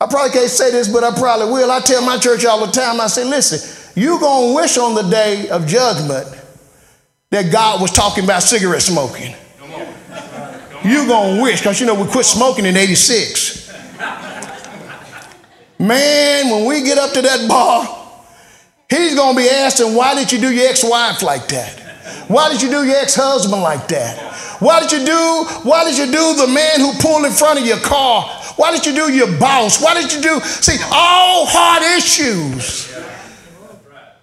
I 0.00 0.06
probably 0.06 0.32
can't 0.32 0.50
say 0.50 0.72
this, 0.72 0.92
but 0.92 1.04
I 1.04 1.16
probably 1.16 1.52
will. 1.52 1.70
I 1.70 1.80
tell 1.80 2.04
my 2.04 2.18
church 2.18 2.44
all 2.44 2.66
the 2.66 2.72
time, 2.72 3.00
I 3.00 3.06
say, 3.06 3.24
listen, 3.24 3.75
you're 3.96 4.20
going 4.20 4.50
to 4.50 4.54
wish 4.54 4.76
on 4.78 4.94
the 4.94 5.02
day 5.02 5.48
of 5.48 5.66
judgment 5.66 6.26
that 7.30 7.50
God 7.50 7.80
was 7.80 7.90
talking 7.90 8.24
about 8.24 8.42
cigarette 8.42 8.82
smoking. 8.82 9.34
You're 10.84 11.06
going 11.06 11.36
to 11.36 11.42
wish, 11.42 11.60
because 11.60 11.80
you 11.80 11.86
know 11.86 12.00
we 12.00 12.06
quit 12.06 12.26
smoking 12.26 12.66
in 12.66 12.76
86. 12.76 13.72
Man, 15.78 16.50
when 16.50 16.66
we 16.66 16.82
get 16.82 16.98
up 16.98 17.12
to 17.14 17.22
that 17.22 17.48
bar, 17.48 17.86
he's 18.88 19.14
going 19.14 19.34
to 19.34 19.42
be 19.42 19.48
asking, 19.48 19.94
why 19.94 20.14
did 20.14 20.30
you 20.30 20.38
do 20.38 20.52
your 20.52 20.68
ex-wife 20.68 21.22
like 21.22 21.48
that? 21.48 21.80
Why 22.28 22.50
did 22.50 22.62
you 22.62 22.68
do 22.68 22.84
your 22.84 22.96
ex-husband 22.96 23.62
like 23.62 23.88
that? 23.88 24.18
Why 24.60 24.80
did 24.80 24.92
you 24.92 25.04
do, 25.04 25.44
why 25.62 25.84
did 25.84 25.98
you 25.98 26.06
do 26.06 26.34
the 26.36 26.46
man 26.52 26.80
who 26.80 26.92
pulled 27.00 27.24
in 27.24 27.32
front 27.32 27.60
of 27.60 27.66
your 27.66 27.78
car? 27.78 28.24
Why 28.56 28.72
did 28.72 28.86
you 28.86 28.94
do 28.94 29.12
your 29.12 29.38
boss? 29.38 29.82
Why 29.82 29.94
did 29.94 30.12
you 30.12 30.20
do, 30.20 30.40
see, 30.40 30.76
all 30.92 31.46
hard 31.46 31.82
issues. 31.98 32.94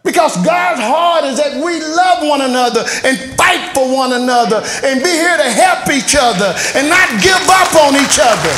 Because 0.04 0.36
God's 0.44 0.84
heart 0.84 1.24
is 1.24 1.40
that 1.40 1.56
we 1.64 1.80
love 1.80 2.28
one 2.28 2.44
another 2.44 2.84
and 3.08 3.16
fight 3.40 3.72
for 3.72 3.88
one 3.88 4.12
another 4.12 4.60
and 4.84 5.00
be 5.00 5.10
here 5.10 5.40
to 5.40 5.48
help 5.48 5.88
each 5.88 6.12
other 6.20 6.52
and 6.76 6.92
not 6.92 7.08
give 7.24 7.40
up 7.48 7.72
on 7.88 7.96
each 7.96 8.20
other. 8.20 8.54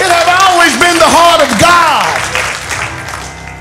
It 0.00 0.08
has 0.08 0.28
always 0.48 0.72
been 0.80 0.96
the 0.96 1.12
heart 1.12 1.44
of 1.44 1.52
God. 1.60 2.08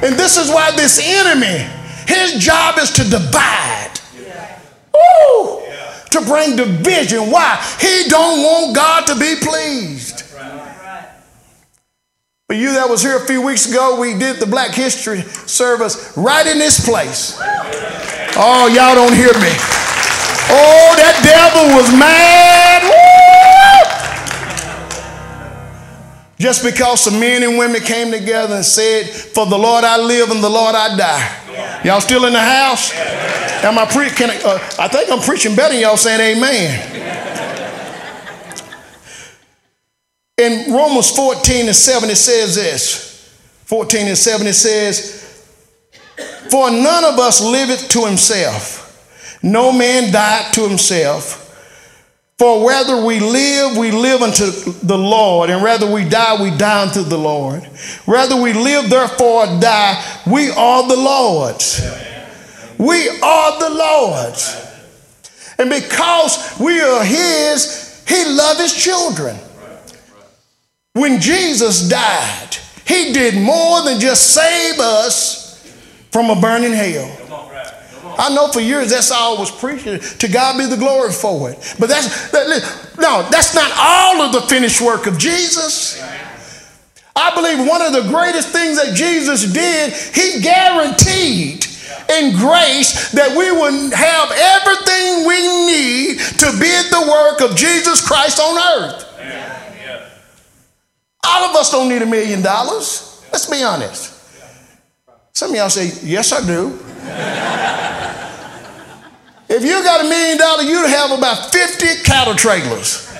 And 0.08 0.15
this 0.15 0.38
is 0.38 0.47
why 0.49 0.71
this 0.71 1.04
enemy, 1.04 1.67
his 2.08 2.39
job 2.39 2.80
is 2.80 2.91
to 2.91 3.04
divide. 3.04 3.99
Woo! 4.95 5.63
To 6.12 6.21
bring 6.21 6.56
division. 6.56 7.30
Why? 7.30 7.60
He 7.82 8.08
don't 8.08 8.39
want 8.39 8.73
God 8.73 9.06
to 9.08 9.19
be 9.19 9.36
pleased. 9.41 10.14
For 12.47 12.53
you 12.53 12.73
that 12.73 12.88
was 12.88 13.01
here 13.01 13.17
a 13.17 13.25
few 13.25 13.41
weeks 13.41 13.67
ago, 13.67 13.99
we 13.99 14.13
did 14.13 14.38
the 14.38 14.45
Black 14.45 14.69
History 14.69 15.21
service 15.49 16.15
right 16.15 16.45
in 16.45 16.60
this 16.60 16.86
place. 16.86 17.39
Oh, 18.38 18.69
y'all 18.69 18.93
don't 18.93 19.17
hear 19.17 19.34
me. 19.41 19.49
Oh, 20.53 20.93
that 20.93 21.17
devil 21.25 21.73
was 21.73 21.89
mad. 21.97 22.86
Woo! 22.86 23.01
Just 26.38 26.63
because 26.63 27.01
some 27.01 27.19
men 27.19 27.41
and 27.41 27.58
women 27.58 27.81
came 27.81 28.12
together 28.12 28.58
and 28.58 28.65
said, 28.65 29.10
For 29.10 29.47
the 29.47 29.58
Lord 29.58 29.84
I 29.84 29.97
live 29.97 30.29
and 30.29 30.43
the 30.43 30.49
Lord 30.49 30.75
I 30.75 30.95
die. 30.95 31.81
Y'all 31.84 31.99
still 31.99 32.25
in 32.25 32.34
the 32.34 32.39
house? 32.39 32.93
Am 33.63 33.79
I 33.79 33.86
pre- 33.88 34.05
I, 34.05 34.39
uh, 34.45 34.60
I 34.77 34.88
think 34.88 35.10
I'm 35.10 35.21
preaching 35.21 35.55
better 35.55 35.73
y'all 35.73 35.97
saying 35.97 36.38
amen. 36.38 37.05
In 40.38 40.74
Romans 40.74 41.12
14 41.12 41.67
and 41.67 41.76
7, 41.76 42.10
it 42.10 42.15
says 42.15 42.56
this 42.56 43.34
14 43.65 44.08
and 44.08 44.17
7, 44.17 44.48
it 44.48 44.54
says, 44.54 45.48
For 46.52 46.69
none 46.69 47.06
of 47.06 47.17
us 47.19 47.41
liveth 47.41 47.88
to 47.89 48.06
himself, 48.06 49.39
no 49.41 49.71
man 49.71 50.12
died 50.12 50.54
to 50.54 50.67
himself. 50.67 51.41
For 52.38 52.65
whether 52.65 53.06
we 53.06 53.21
live, 53.21 53.78
we 53.78 53.91
live 53.91 54.21
unto 54.21 54.52
the 54.86 54.98
Lord, 54.98 55.50
and 55.50 55.63
whether 55.63 55.89
we 55.89 56.04
die, 56.04 56.41
we 56.43 56.56
die 56.58 56.86
unto 56.86 57.02
the 57.02 57.17
Lord. 57.17 57.63
Whether 58.04 58.41
we 58.41 58.52
live, 58.52 58.89
therefore, 58.89 59.45
die, 59.62 60.19
we 60.28 60.50
are 60.52 60.86
the 60.86 60.98
Lord's. 60.98 61.80
We 62.78 63.08
are 63.21 63.60
the 63.60 63.69
Lord's. 63.74 64.54
And 65.58 65.69
because 65.69 66.60
we 66.60 66.82
are 66.82 67.06
His, 67.06 68.04
He 68.06 68.26
loves 68.26 68.60
His 68.60 68.74
children. 68.74 69.38
When 71.06 71.22
Jesus 71.22 71.88
died, 71.88 72.58
he 72.88 73.13
did 73.13 73.36
more 73.36 73.84
than 73.84 74.00
just 74.00 74.34
save 74.34 74.80
us 74.80 75.63
from 76.10 76.32
a 76.32 76.41
burning 76.41 76.74
hell. 76.74 77.06
I 78.18 78.34
know 78.34 78.48
for 78.48 78.60
years 78.60 78.89
that's 78.89 79.12
all 79.12 79.38
I 79.38 79.39
was 79.39 79.52
preaching. 79.52 80.00
To 80.00 80.28
God 80.28 80.58
be 80.58 80.65
the 80.65 80.78
glory 80.78 81.12
for 81.12 81.52
it. 81.52 81.76
But 81.78 81.89
that's 81.89 82.32
that, 82.32 82.48
no, 82.98 83.22
that's 83.30 83.54
not 83.54 83.72
all 83.78 84.24
of 84.24 84.34
the 84.34 84.41
finished 84.48 84.82
work 84.82 85.06
of 85.06 85.20
Jesus. 85.20 86.02
I 87.15 87.36
believe 87.36 87.60
one 87.70 87.84
of 87.84 87.94
the 87.94 88.10
greatest 88.10 88.50
things 88.50 88.84
that 88.84 88.96
Jesus 88.96 89.54
did, 89.54 89.94
he 89.94 90.41
guaranteed 90.41 91.68
in 92.18 92.36
grace 92.36 93.12
that 93.12 93.38
we 93.38 93.52
would 93.52 93.94
have 93.94 94.32
everything 94.34 95.28
we 95.28 95.68
need 95.68 96.18
to 96.39 96.50
be 96.60 96.74
the 96.89 97.06
work 97.08 97.48
of 97.48 97.56
Jesus 97.56 98.02
Christ 98.02 98.39
on 98.39 98.58
earth. 98.58 99.14
All 101.26 101.50
of 101.50 101.56
us 101.56 101.72
don't 101.72 101.90
need 101.90 102.02
a 102.02 102.06
million 102.06 102.42
dollars. 102.42 103.24
Let's 103.32 103.50
be 103.50 103.64
honest. 103.64 104.14
Some 105.34 105.52
of 105.52 105.58
y'all 105.58 105.70
say, 105.70 105.92
Yes, 106.04 106.32
I 106.32 106.46
do. 106.46 106.80
if 109.50 109.64
you 109.64 109.84
got 109.84 110.06
a 110.06 110.10
million 110.10 110.38
dollars, 110.38 110.66
you'd 110.66 110.90
have 110.90 111.12
about 111.12 111.52
50 111.52 112.04
cattle 112.04 112.36
trailers. 112.36 113.12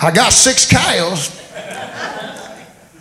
I 0.00 0.10
got 0.12 0.32
six 0.32 0.68
cows. 0.68 1.38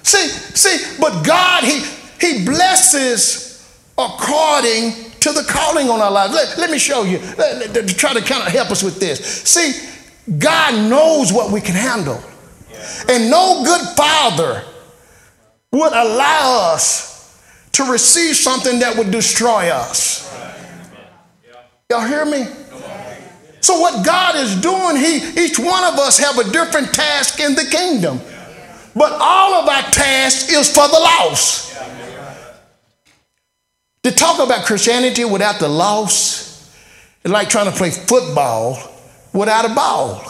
See, 0.04 0.28
see, 0.28 0.98
but 1.00 1.24
God, 1.24 1.64
He 1.64 1.80
He 2.20 2.46
blesses 2.46 3.52
according 3.98 5.12
to 5.22 5.32
the 5.32 5.44
calling 5.48 5.90
on 5.90 6.02
our 6.02 6.12
lives. 6.12 6.34
Let, 6.34 6.58
let 6.58 6.72
me 6.72 6.78
show 6.80 7.04
you, 7.04 7.20
let, 7.38 7.74
let, 7.74 7.88
to 7.88 7.96
try 7.96 8.14
to 8.14 8.22
kind 8.22 8.42
of 8.46 8.52
help 8.52 8.72
us 8.72 8.84
with 8.84 9.00
this. 9.00 9.20
See, 9.44 9.91
God 10.38 10.90
knows 10.90 11.34
what 11.34 11.52
we 11.52 11.62
can 11.62 11.76
handle. 11.76 12.22
And 13.10 13.30
no 13.30 13.64
good 13.64 13.82
father 13.96 14.64
would 15.72 15.94
allow 15.94 16.72
us 16.74 17.40
to 17.74 17.84
receive 17.86 18.36
something 18.36 18.80
that 18.80 18.98
would 18.98 19.12
destroy 19.12 19.70
us. 19.70 20.28
Y'all 21.90 22.08
hear 22.08 22.26
me? 22.26 22.46
So 23.62 23.80
what 23.80 24.06
God 24.06 24.36
is 24.36 24.60
doing, 24.60 24.96
he, 24.96 25.18
each 25.46 25.60
one 25.60 25.84
of 25.84 26.00
us 26.00 26.18
have 26.18 26.38
a 26.38 26.50
different 26.52 26.94
task 26.94 27.40
in 27.40 27.54
the 27.54 27.66
kingdom. 27.66 28.20
But 28.96 29.14
all 29.14 29.54
of 29.54 29.70
our 29.70 29.84
task 29.84 30.52
is 30.52 30.70
for 30.70 30.88
the 30.88 31.00
lost. 31.00 31.78
To 34.04 34.12
talk 34.12 34.40
about 34.40 34.66
Christianity 34.66 35.26
without 35.26 35.60
the 35.60 35.68
lost 35.70 36.68
is 37.24 37.32
like 37.32 37.50
trying 37.50 37.72
to 37.72 37.78
play 37.78 37.92
football 37.92 38.91
without 39.34 39.66
a 39.70 39.74
ball. 39.74 40.24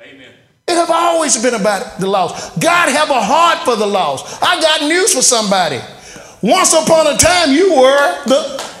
Amen. 0.00 0.32
It 0.66 0.74
have 0.74 0.90
always 0.90 1.40
been 1.42 1.54
about 1.54 1.98
the 1.98 2.06
lost. 2.06 2.60
God 2.60 2.88
have 2.88 3.10
a 3.10 3.20
heart 3.22 3.64
for 3.64 3.76
the 3.76 3.86
lost. 3.86 4.42
I 4.42 4.60
got 4.60 4.82
news 4.82 5.14
for 5.14 5.22
somebody. 5.22 5.80
Once 6.42 6.72
upon 6.72 7.06
a 7.06 7.16
time, 7.16 7.52
you 7.52 7.74
were 7.74 8.24
the. 8.26 8.74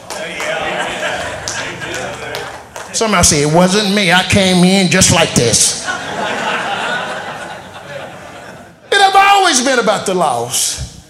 Somebody 2.92 3.24
say, 3.24 3.42
it 3.42 3.52
wasn't 3.52 3.94
me. 3.94 4.12
I 4.12 4.22
came 4.24 4.64
in 4.64 4.90
just 4.90 5.12
like 5.12 5.34
this. 5.34 5.82
it 8.92 9.00
have 9.00 9.16
always 9.16 9.64
been 9.64 9.78
about 9.80 10.06
the 10.06 10.14
lost. 10.14 11.04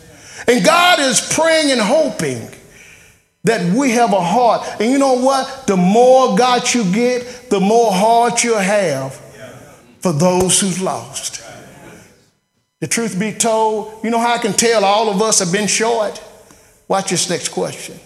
And 0.48 0.64
God 0.64 0.98
is 1.00 1.20
praying 1.34 1.72
and 1.72 1.80
hoping 1.80 2.48
that 3.44 3.74
we 3.74 3.90
have 3.92 4.12
a 4.12 4.20
heart. 4.20 4.66
And 4.80 4.90
you 4.90 4.98
know 4.98 5.14
what? 5.14 5.66
The 5.66 5.76
more 5.76 6.36
God 6.36 6.72
you 6.74 6.90
get, 6.92 7.50
the 7.50 7.60
more 7.60 7.92
heart 7.92 8.42
you'll 8.42 8.58
have 8.58 9.20
for 10.00 10.12
those 10.12 10.60
who's 10.60 10.80
lost. 10.80 11.42
The 12.80 12.88
truth 12.88 13.18
be 13.18 13.32
told, 13.32 14.04
you 14.04 14.10
know 14.10 14.18
how 14.18 14.34
I 14.34 14.38
can 14.38 14.52
tell 14.52 14.84
all 14.84 15.08
of 15.08 15.22
us 15.22 15.38
have 15.38 15.52
been 15.52 15.66
short? 15.66 16.22
Watch 16.88 17.10
this 17.10 17.30
next 17.30 17.48
question. 17.48 17.98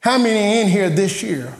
How 0.00 0.18
many 0.18 0.60
in 0.60 0.68
here 0.68 0.88
this 0.88 1.22
year 1.22 1.52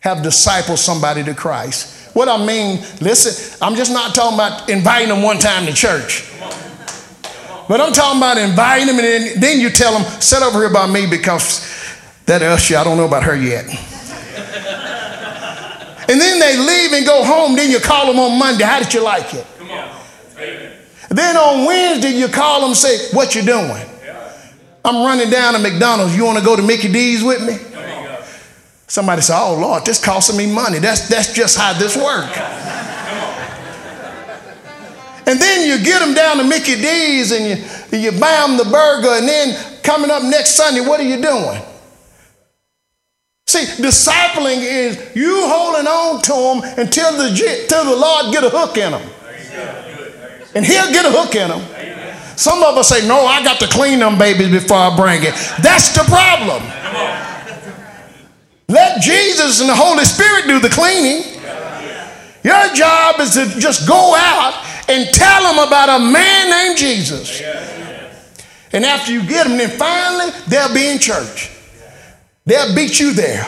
have 0.00 0.18
discipled 0.18 0.78
somebody 0.78 1.22
to 1.24 1.34
Christ? 1.34 2.14
What 2.14 2.28
I 2.28 2.44
mean, 2.44 2.80
listen, 3.00 3.58
I'm 3.62 3.74
just 3.74 3.92
not 3.92 4.14
talking 4.14 4.34
about 4.34 4.68
inviting 4.68 5.08
them 5.08 5.22
one 5.22 5.38
time 5.38 5.66
to 5.66 5.72
church. 5.72 6.30
But 7.68 7.80
I'm 7.80 7.92
talking 7.92 8.18
about 8.18 8.36
inviting 8.36 8.86
them 8.86 8.96
and 8.96 9.04
then, 9.04 9.40
then 9.40 9.60
you 9.60 9.70
tell 9.70 9.92
them, 9.92 10.02
sit 10.20 10.42
over 10.42 10.58
here 10.58 10.72
by 10.72 10.90
me 10.90 11.06
because 11.06 11.79
that 12.30 12.42
usher, 12.42 12.76
I 12.76 12.84
don't 12.84 12.96
know 12.96 13.06
about 13.06 13.24
her 13.24 13.34
yet. 13.34 13.66
And 16.08 16.20
then 16.20 16.38
they 16.38 16.56
leave 16.56 16.92
and 16.92 17.04
go 17.04 17.24
home. 17.24 17.56
Then 17.56 17.70
you 17.70 17.78
call 17.80 18.06
them 18.06 18.18
on 18.18 18.38
Monday. 18.38 18.64
How 18.64 18.78
did 18.80 18.94
you 18.94 19.02
like 19.02 19.34
it? 19.34 19.46
Come 19.58 19.70
on. 19.70 19.90
Then 21.10 21.36
on 21.36 21.66
Wednesday, 21.66 22.10
you 22.10 22.28
call 22.28 22.60
them 22.60 22.70
and 22.70 22.76
say, 22.76 23.10
What 23.12 23.34
you 23.34 23.42
doing? 23.42 23.68
Yeah. 24.04 24.32
I'm 24.84 25.04
running 25.04 25.30
down 25.30 25.54
to 25.54 25.60
McDonald's. 25.60 26.16
You 26.16 26.24
want 26.24 26.38
to 26.38 26.44
go 26.44 26.56
to 26.56 26.62
Mickey 26.62 26.90
D's 26.90 27.22
with 27.22 27.42
me? 27.46 27.58
Somebody 28.86 29.22
say, 29.22 29.34
Oh 29.36 29.56
Lord, 29.60 29.84
this 29.84 30.04
costing 30.04 30.36
me 30.36 30.52
money. 30.52 30.78
That's, 30.78 31.08
that's 31.08 31.32
just 31.32 31.56
how 31.58 31.72
this 31.74 31.96
works. 31.96 32.36
And 35.26 35.38
then 35.40 35.68
you 35.68 35.84
get 35.84 36.00
them 36.00 36.14
down 36.14 36.38
to 36.38 36.44
Mickey 36.44 36.74
D's 36.74 37.30
and 37.30 37.44
you, 37.44 37.98
you 37.98 38.10
buy 38.18 38.44
them 38.46 38.56
the 38.56 38.64
burger. 38.64 39.10
And 39.10 39.28
then 39.28 39.82
coming 39.82 40.10
up 40.10 40.24
next 40.24 40.56
Sunday, 40.56 40.80
what 40.80 40.98
are 40.98 41.04
you 41.04 41.20
doing? 41.22 41.60
See, 43.50 43.82
discipling 43.82 44.62
is 44.62 45.16
you 45.16 45.48
holding 45.48 45.88
on 45.88 46.22
to 46.22 46.62
them 46.62 46.78
until 46.78 47.16
the, 47.16 47.30
until 47.30 47.84
the 47.84 47.96
Lord 47.96 48.32
get 48.32 48.44
a 48.44 48.48
hook 48.48 48.78
in 48.78 48.92
them. 48.92 49.02
And 50.54 50.64
he'll 50.64 50.92
get 50.92 51.04
a 51.04 51.10
hook 51.10 51.34
in 51.34 51.48
them. 51.48 52.36
Some 52.36 52.62
of 52.62 52.76
us 52.76 52.88
say, 52.90 53.06
no, 53.08 53.26
I 53.26 53.42
got 53.42 53.58
to 53.58 53.66
clean 53.66 53.98
them 53.98 54.18
babies 54.18 54.50
before 54.50 54.76
I 54.76 54.94
bring 54.94 55.24
it. 55.24 55.34
That's 55.62 55.92
the 55.92 56.04
problem. 56.04 56.62
Let 58.68 59.02
Jesus 59.02 59.58
and 59.58 59.68
the 59.68 59.74
Holy 59.74 60.04
Spirit 60.04 60.46
do 60.46 60.60
the 60.60 60.68
cleaning. 60.70 61.24
Your 62.44 62.72
job 62.72 63.18
is 63.18 63.34
to 63.34 63.46
just 63.58 63.88
go 63.88 64.14
out 64.14 64.64
and 64.88 65.12
tell 65.12 65.42
them 65.42 65.58
about 65.66 65.88
a 65.88 66.04
man 66.04 66.50
named 66.50 66.78
Jesus. 66.78 67.42
And 68.72 68.84
after 68.84 69.10
you 69.10 69.26
get 69.26 69.48
them, 69.48 69.58
then 69.58 69.76
finally 69.76 70.30
they'll 70.46 70.72
be 70.72 70.86
in 70.86 71.00
church. 71.00 71.50
They'll 72.46 72.74
beat 72.74 72.98
you 72.98 73.12
there. 73.12 73.46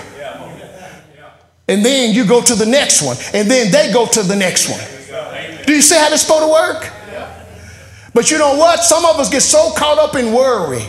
And 1.68 1.84
then 1.84 2.14
you 2.14 2.26
go 2.26 2.42
to 2.42 2.54
the 2.54 2.66
next 2.66 3.02
one. 3.02 3.16
And 3.32 3.50
then 3.50 3.70
they 3.70 3.92
go 3.92 4.06
to 4.06 4.22
the 4.22 4.36
next 4.36 4.68
one. 4.68 5.64
Do 5.66 5.74
you 5.74 5.82
see 5.82 5.96
how 5.96 6.10
this 6.10 6.22
supposed 6.22 6.42
to 6.42 6.52
work? 6.52 6.92
But 8.14 8.30
you 8.30 8.38
know 8.38 8.56
what? 8.56 8.80
Some 8.80 9.04
of 9.06 9.18
us 9.18 9.30
get 9.30 9.40
so 9.40 9.72
caught 9.72 9.98
up 9.98 10.16
in 10.16 10.32
worry. 10.32 10.82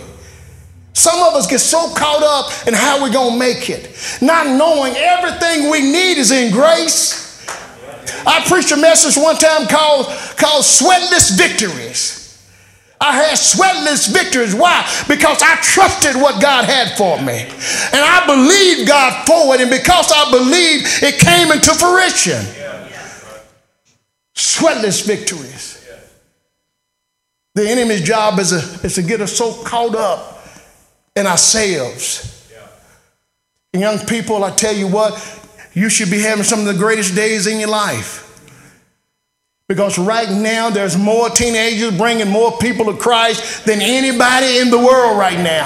Some 0.94 1.22
of 1.24 1.34
us 1.34 1.48
get 1.48 1.60
so 1.60 1.94
caught 1.96 2.22
up 2.22 2.68
in 2.68 2.74
how 2.74 3.02
we're 3.02 3.12
going 3.12 3.34
to 3.34 3.40
make 3.40 3.70
it, 3.70 3.90
not 4.22 4.46
knowing 4.46 4.94
everything 4.96 5.72
we 5.72 5.82
need 5.82 6.18
is 6.18 6.32
in 6.32 6.52
grace. 6.52 7.24
I 8.28 8.46
preached 8.46 8.72
a 8.72 8.78
message 8.78 9.22
one 9.22 9.36
time 9.38 9.68
called, 9.68 10.06
called 10.38 10.64
Sweatless 10.64 11.38
Victories. 11.38 12.23
I 13.04 13.12
had 13.18 13.38
sweatless 13.38 14.14
victories. 14.14 14.56
Why? 14.56 14.90
Because 15.10 15.42
I 15.42 15.58
trusted 15.58 16.16
what 16.16 16.42
God 16.42 16.64
had 16.64 16.98
for 16.98 17.18
me. 17.18 17.42
And 17.42 18.02
I 18.02 18.26
believed 18.26 18.88
God 18.88 19.28
for 19.28 19.54
it. 19.54 19.60
And 19.60 19.70
because 19.70 20.10
I 20.10 20.32
believed, 20.32 21.04
it 21.04 21.20
came 21.20 21.52
into 21.52 21.74
fruition. 21.74 22.42
Sweatless 24.34 25.06
victories. 25.06 25.86
The 27.56 27.70
enemy's 27.70 28.04
job 28.04 28.40
is, 28.40 28.54
a, 28.54 28.86
is 28.86 28.96
to 28.96 29.04
get 29.04 29.20
us 29.20 29.34
so 29.34 29.54
caught 29.64 29.96
up 29.96 30.48
in 31.14 31.28
ourselves. 31.28 32.50
And 33.74 33.82
young 33.82 34.00
people, 34.00 34.46
I 34.46 34.52
tell 34.52 34.74
you 34.74 34.88
what, 34.88 35.14
you 35.74 35.90
should 35.90 36.10
be 36.10 36.22
having 36.22 36.46
some 36.46 36.60
of 36.60 36.66
the 36.66 36.74
greatest 36.74 37.16
days 37.16 37.48
in 37.48 37.60
your 37.60 37.70
life. 37.70 38.23
Because 39.74 39.98
right 39.98 40.30
now 40.30 40.70
there's 40.70 40.96
more 40.96 41.32
teenagers 41.32 41.98
bringing 41.98 42.30
more 42.30 42.56
people 42.60 42.86
to 42.86 42.96
Christ 42.96 43.66
than 43.66 43.82
anybody 43.82 44.60
in 44.60 44.70
the 44.70 44.78
world 44.78 45.18
right 45.18 45.40
now. 45.40 45.66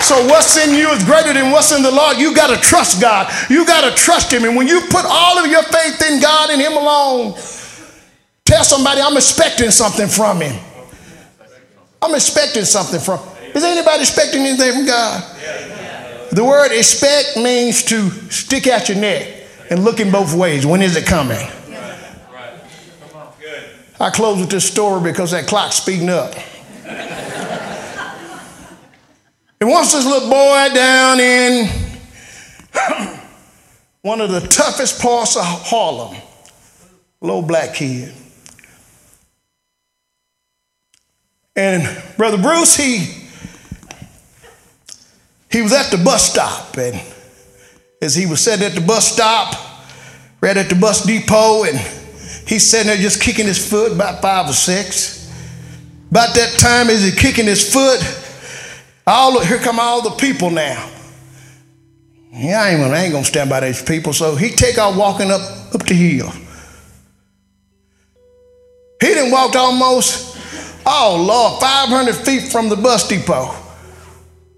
So 0.00 0.24
what's 0.28 0.56
in 0.56 0.76
you 0.76 0.90
is 0.90 1.02
greater 1.02 1.32
than 1.32 1.50
what's 1.50 1.72
in 1.72 1.82
the 1.82 1.90
Lord. 1.90 2.18
You 2.18 2.36
got 2.36 2.54
to 2.54 2.60
trust 2.62 3.00
God. 3.00 3.32
You 3.50 3.66
got 3.66 3.90
to 3.90 4.00
trust 4.00 4.32
Him. 4.32 4.44
And 4.44 4.54
when 4.54 4.68
you 4.68 4.80
put 4.82 5.04
all 5.04 5.38
of 5.38 5.50
your 5.50 5.64
faith 5.64 6.00
in 6.08 6.20
God 6.20 6.50
and 6.50 6.62
Him 6.62 6.74
alone, 6.74 7.34
tell 8.44 8.62
somebody, 8.62 9.00
I'm 9.00 9.16
expecting 9.16 9.72
something 9.72 10.06
from 10.06 10.40
Him. 10.40 10.56
I'm 12.00 12.14
expecting 12.14 12.64
something 12.64 13.00
from 13.00 13.18
Is 13.56 13.64
anybody 13.64 14.02
expecting 14.02 14.42
anything 14.42 14.72
from 14.72 14.86
God? 14.86 16.30
The 16.30 16.44
word 16.44 16.70
expect 16.70 17.36
means 17.38 17.82
to 17.86 18.08
stick 18.30 18.68
out 18.68 18.88
your 18.88 18.98
neck 18.98 19.39
and 19.70 19.84
looking 19.84 20.10
both 20.10 20.34
ways. 20.34 20.66
When 20.66 20.82
is 20.82 20.96
it 20.96 21.06
coming? 21.06 21.48
I 24.00 24.10
close 24.10 24.40
with 24.40 24.50
this 24.50 24.64
story 24.64 25.02
because 25.02 25.30
that 25.30 25.46
clock's 25.46 25.76
speeding 25.76 26.08
up. 26.08 26.34
and 29.60 29.68
once 29.68 29.92
this 29.92 30.06
little 30.06 30.28
boy 30.28 30.68
down 30.74 31.20
in 31.20 31.68
one 34.02 34.20
of 34.20 34.30
the 34.30 34.40
toughest 34.40 35.00
parts 35.00 35.36
of 35.36 35.42
Harlem, 35.44 36.16
little 37.20 37.42
black 37.42 37.74
kid. 37.74 38.14
And 41.54 42.02
Brother 42.16 42.38
Bruce, 42.38 42.74
he 42.74 43.16
he 45.50 45.60
was 45.60 45.72
at 45.74 45.90
the 45.90 45.98
bus 45.98 46.30
stop 46.30 46.78
and 46.78 46.98
as 48.00 48.14
he 48.14 48.26
was 48.26 48.40
sitting 48.40 48.64
at 48.64 48.74
the 48.74 48.80
bus 48.80 49.12
stop, 49.12 49.54
right 50.40 50.56
at 50.56 50.68
the 50.68 50.74
bus 50.74 51.04
depot, 51.04 51.64
and 51.64 51.78
he's 52.46 52.64
sitting 52.66 52.86
there 52.86 52.96
just 52.96 53.20
kicking 53.20 53.46
his 53.46 53.70
foot, 53.70 53.92
about 53.92 54.22
five 54.22 54.48
or 54.48 54.54
six. 54.54 55.18
About 56.10 56.34
that 56.34 56.58
time, 56.58 56.88
as 56.88 57.02
he's 57.02 57.18
kicking 57.18 57.46
his 57.46 57.72
foot, 57.72 58.00
all 59.06 59.40
here 59.40 59.58
come 59.58 59.78
all 59.78 60.02
the 60.02 60.10
people 60.16 60.50
now. 60.50 60.90
Yeah, 62.32 62.62
I 62.62 62.70
ain't, 62.70 62.80
I 62.80 63.02
ain't 63.04 63.12
gonna 63.12 63.24
stand 63.24 63.50
by 63.50 63.60
these 63.60 63.82
people. 63.82 64.12
So 64.12 64.34
he 64.34 64.50
take 64.50 64.78
off 64.78 64.96
walking 64.96 65.30
up 65.30 65.40
up 65.74 65.84
the 65.86 65.94
hill. 65.94 66.30
He 69.00 69.06
didn't 69.06 69.32
walk 69.32 69.56
almost, 69.56 70.36
oh 70.86 71.24
Lord, 71.26 71.60
500 71.60 72.14
feet 72.14 72.52
from 72.52 72.68
the 72.68 72.76
bus 72.76 73.08
depot. 73.08 73.54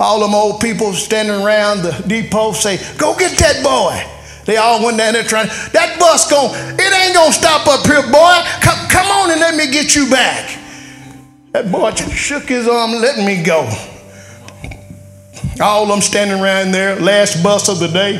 All 0.03 0.19
them 0.19 0.35
old 0.35 0.61
people 0.61 0.93
standing 0.95 1.45
around 1.45 1.83
the 1.83 1.93
depot 2.09 2.51
say, 2.51 2.77
Go 2.99 3.17
get 3.17 3.39
that 3.39 3.63
boy. 3.63 4.05
They 4.45 4.57
all 4.57 4.85
went 4.85 4.99
down 4.99 5.13
there 5.13 5.23
trying. 5.23 5.47
That 5.47 5.97
bus 6.01 6.29
going, 6.29 6.51
it 6.77 6.93
ain't 6.93 7.15
gonna 7.15 7.33
stop 7.33 7.69
up 7.69 7.87
here, 7.87 8.03
boy. 8.03 8.35
Come, 8.61 8.89
come 8.89 9.07
on 9.07 9.31
and 9.31 9.39
let 9.39 9.55
me 9.55 9.71
get 9.71 9.95
you 9.95 10.11
back. 10.11 10.59
That 11.53 11.71
boy 11.71 11.93
just 11.93 12.17
shook 12.17 12.49
his 12.49 12.67
arm, 12.67 12.91
letting 12.91 13.25
me 13.25 13.45
go. 13.45 13.73
All 15.61 15.87
them 15.87 16.01
standing 16.01 16.41
around 16.41 16.73
there, 16.73 16.99
last 16.99 17.41
bus 17.41 17.69
of 17.69 17.79
the 17.79 17.87
day. 17.87 18.17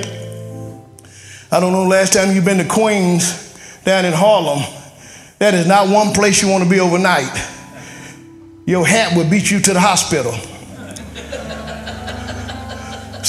I 1.51 1.59
don't 1.59 1.73
know 1.73 1.83
last 1.83 2.13
time 2.13 2.33
you've 2.33 2.45
been 2.45 2.59
to 2.59 2.65
Queens 2.65 3.59
down 3.85 4.05
in 4.05 4.13
Harlem. 4.13 4.63
That 5.41 5.53
is 5.55 5.67
not 5.67 5.89
one 5.89 6.13
place 6.13 6.43
you 6.43 6.49
want 6.49 6.63
to 6.63 6.71
be 6.71 6.79
overnight. 6.79 7.37
Your 8.67 8.87
hat 8.87 9.17
would 9.17 9.29
beat 9.29 9.51
you 9.51 9.59
to 9.59 9.73
the 9.73 9.81
hospital. 9.81 10.39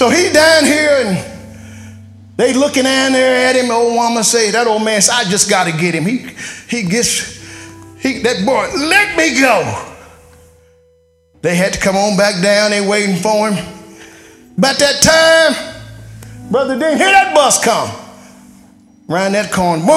So 0.04 0.10
he 0.10 0.34
down 0.34 0.66
here 0.66 1.02
and 1.06 1.18
they 2.36 2.52
looking 2.52 2.84
down 2.84 3.13
there 3.13 3.48
at 3.48 3.56
him. 3.56 3.70
The 3.70 3.74
old 3.74 3.94
woman 3.94 4.22
say, 4.22 4.52
that 4.52 4.68
old 4.68 4.84
man 4.84 5.00
I 5.10 5.24
just 5.24 5.50
got 5.50 5.63
to 5.63 5.72
get 5.72 5.96
him. 5.96 6.04
He, 6.04 6.28
he 6.68 6.84
gets, 6.84 7.42
he, 8.02 8.20
that 8.20 8.46
boy, 8.46 8.68
let 8.76 9.16
me 9.16 9.39
go. 9.39 9.63
They 11.42 11.56
had 11.56 11.72
to 11.72 11.80
come 11.80 11.96
on 11.96 12.18
back 12.18 12.44
down. 12.44 12.72
They 12.72 12.86
waiting 12.86 13.16
for 13.16 13.50
him. 13.50 13.66
About 14.58 14.78
that 14.80 15.02
time, 15.02 16.52
brother 16.52 16.78
didn't 16.78 16.98
hear 16.98 17.10
that 17.10 17.34
bus 17.34 17.63
come. 17.63 17.89
Around 19.10 19.32
that 19.34 19.54
corner, 19.54 19.78
and 19.78 19.88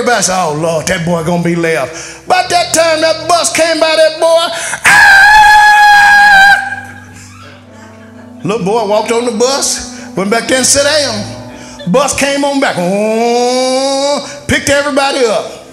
everybody 0.00 0.22
said, 0.22 0.40
"Oh 0.40 0.54
Lord, 0.56 0.86
that 0.86 1.04
boy 1.04 1.22
gonna 1.24 1.44
be 1.44 1.54
left." 1.54 2.24
About 2.24 2.48
that 2.48 2.72
time, 2.72 3.00
that 3.04 3.28
bus 3.28 3.52
came 3.52 3.78
by. 3.78 3.92
That 3.96 4.16
boy, 4.16 4.48
ah! 4.88 5.20
little 8.44 8.64
boy 8.64 8.88
walked 8.88 9.12
on 9.12 9.26
the 9.26 9.36
bus, 9.36 10.16
went 10.16 10.30
back 10.30 10.48
there 10.48 10.56
and 10.58 10.66
sat 10.66 10.84
down. 10.84 11.92
Bus 11.92 12.18
came 12.18 12.44
on 12.44 12.60
back, 12.60 12.76
oh, 12.78 14.44
picked 14.48 14.70
everybody 14.70 15.24
up. 15.24 15.66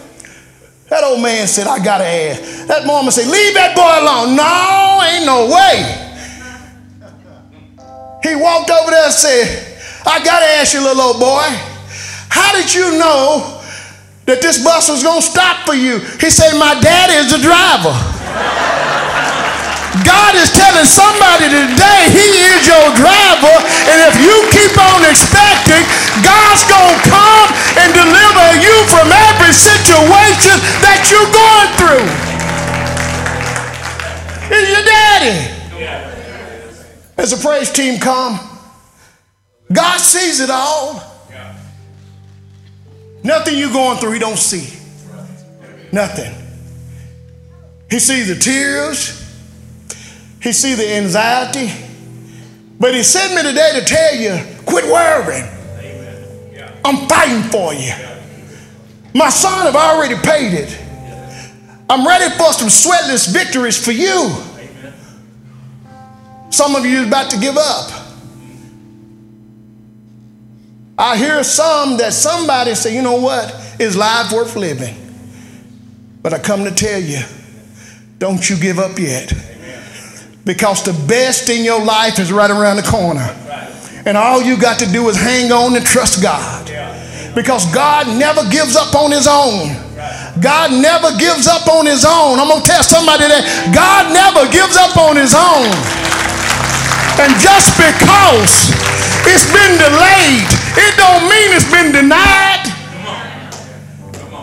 That 0.90 1.04
old 1.04 1.22
man 1.22 1.48
said, 1.48 1.68
I 1.68 1.84
gotta 1.84 2.06
ask. 2.06 2.68
That 2.68 2.86
mama 2.86 3.12
said, 3.12 3.28
Leave 3.28 3.54
that 3.56 3.76
boy 3.76 3.84
alone. 3.84 4.36
No, 4.36 5.04
ain't 5.04 5.26
no 5.26 5.52
way. 5.52 5.84
He 8.24 8.36
walked 8.36 8.72
over 8.72 8.92
there 8.92 9.06
and 9.06 9.14
said, 9.14 9.78
I 10.06 10.24
gotta 10.24 10.46
ask 10.60 10.74
you, 10.74 10.82
little 10.82 11.02
old 11.02 11.20
boy, 11.20 11.44
how 12.30 12.56
did 12.56 12.74
you 12.74 12.98
know 12.98 13.57
that 14.28 14.44
this 14.44 14.60
bus 14.60 14.92
was 14.92 15.02
gonna 15.02 15.24
stop 15.24 15.66
for 15.66 15.74
you? 15.74 16.04
He 16.20 16.30
said, 16.30 16.54
My 16.60 16.76
daddy 16.78 17.16
is 17.16 17.32
the 17.32 17.40
driver. 17.40 17.96
God 20.04 20.36
is 20.38 20.52
telling 20.54 20.86
somebody 20.86 21.50
today 21.50 22.02
he 22.12 22.28
is 22.54 22.68
your 22.68 22.88
driver, 22.94 23.56
and 23.90 23.98
if 24.12 24.16
you 24.22 24.36
keep 24.54 24.76
on 24.78 25.02
expecting, 25.08 25.82
God's 26.22 26.64
going 26.70 26.94
to 26.94 27.10
come 27.10 27.48
and 27.82 27.90
deliver 27.96 28.48
you 28.62 28.76
from 28.94 29.10
every 29.10 29.54
situation 29.56 30.60
that 30.86 31.08
you're 31.10 31.32
going 31.34 31.72
through. 31.80 32.06
He's 34.54 34.70
your 34.70 34.86
daddy. 34.86 35.58
As 37.18 37.32
the 37.32 37.38
praise 37.38 37.72
team 37.72 38.00
come, 38.00 38.40
God 39.74 40.00
sees 40.00 40.40
it 40.40 40.50
all. 40.50 41.17
Nothing 43.28 43.58
you're 43.58 43.74
going 43.74 43.98
through, 43.98 44.14
he 44.14 44.20
don't 44.20 44.38
see. 44.38 44.74
Nothing. 45.92 46.34
He 47.90 48.00
sees 48.00 48.30
the 48.30 48.36
tears. 48.36 49.22
He 50.42 50.54
see 50.54 50.76
the 50.76 50.96
anxiety. 50.96 51.70
But 52.80 52.96
he 52.96 53.04
sent 53.04 53.36
me 53.36 53.44
today 53.44 53.72
to 53.80 53.86
tell 53.86 54.16
you, 54.16 54.40
quit 54.66 54.86
worrying. 54.86 55.46
I'm 56.86 57.06
fighting 57.10 57.44
for 57.52 57.74
you. 57.74 57.92
My 59.14 59.28
son 59.28 59.66
have 59.66 59.76
already 59.76 60.16
paid 60.16 60.54
it. 60.54 60.80
I'm 61.90 62.08
ready 62.08 62.34
for 62.38 62.54
some 62.54 62.70
sweatless 62.70 63.34
victories 63.34 63.84
for 63.84 63.92
you. 63.92 64.32
Some 66.50 66.78
of 66.78 66.86
you 66.86 67.02
is 67.02 67.08
about 67.08 67.30
to 67.32 67.40
give 67.40 67.58
up. 67.58 68.07
I 70.98 71.16
hear 71.16 71.44
some 71.44 71.98
that 71.98 72.14
somebody 72.14 72.74
say, 72.74 72.96
you 72.96 73.02
know 73.02 73.22
what, 73.22 73.54
is 73.80 73.96
life 73.96 74.32
worth 74.32 74.56
living? 74.56 74.96
But 76.24 76.34
I 76.34 76.40
come 76.40 76.64
to 76.64 76.72
tell 76.72 77.00
you, 77.00 77.20
don't 78.18 78.50
you 78.50 78.58
give 78.58 78.80
up 78.80 78.98
yet 78.98 79.32
because 80.48 80.82
the 80.82 80.96
best 81.08 81.50
in 81.50 81.64
your 81.64 81.84
life 81.84 82.18
is 82.20 82.32
right 82.32 82.50
around 82.50 82.78
the 82.78 82.88
corner. 82.88 83.28
And 84.08 84.16
all 84.18 84.42
you 84.42 84.56
got 84.56 84.80
to 84.80 84.88
do 84.88 85.10
is 85.10 85.20
hang 85.20 85.52
on 85.52 85.76
and 85.76 85.86
trust 85.86 86.24
God. 86.24 86.66
Because 87.36 87.68
God 87.76 88.08
never 88.18 88.42
gives 88.50 88.76
up 88.76 88.96
on 88.96 89.12
his 89.12 89.28
own. 89.28 89.76
God 90.42 90.72
never 90.72 91.12
gives 91.20 91.46
up 91.46 91.68
on 91.68 91.86
his 91.86 92.08
own. 92.08 92.40
I'm 92.40 92.48
going 92.48 92.64
to 92.64 92.70
tell 92.72 92.82
somebody 92.82 93.28
that 93.28 93.44
God 93.76 94.10
never 94.16 94.50
gives 94.50 94.80
up 94.80 94.96
on 94.96 95.20
his 95.20 95.36
own. 95.36 95.68
And 97.20 97.36
just 97.44 97.76
because 97.76 98.72
it's 99.28 99.52
been 99.52 99.76
delayed, 99.78 100.57
it 100.78 100.96
don't 100.98 101.24
mean 101.24 101.50
it's 101.56 101.72
been 101.72 101.92
denied. 101.92 102.66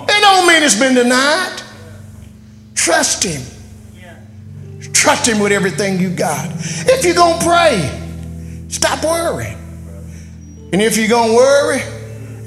It 0.08 0.20
don't 0.20 0.46
mean 0.46 0.62
it's 0.62 0.78
been 0.78 0.94
denied. 0.94 1.62
Trust 2.74 3.24
him. 3.24 3.42
Trust 5.04 5.28
Him 5.28 5.38
with 5.38 5.52
everything 5.52 6.00
you 6.00 6.08
got. 6.08 6.48
If 6.56 7.04
you're 7.04 7.14
going 7.14 7.38
to 7.38 7.44
pray, 7.44 8.66
stop 8.68 9.04
worrying. 9.04 9.58
And 10.72 10.80
if 10.80 10.96
you're 10.96 11.08
going 11.08 11.28
to 11.28 11.36
worry, 11.36 11.80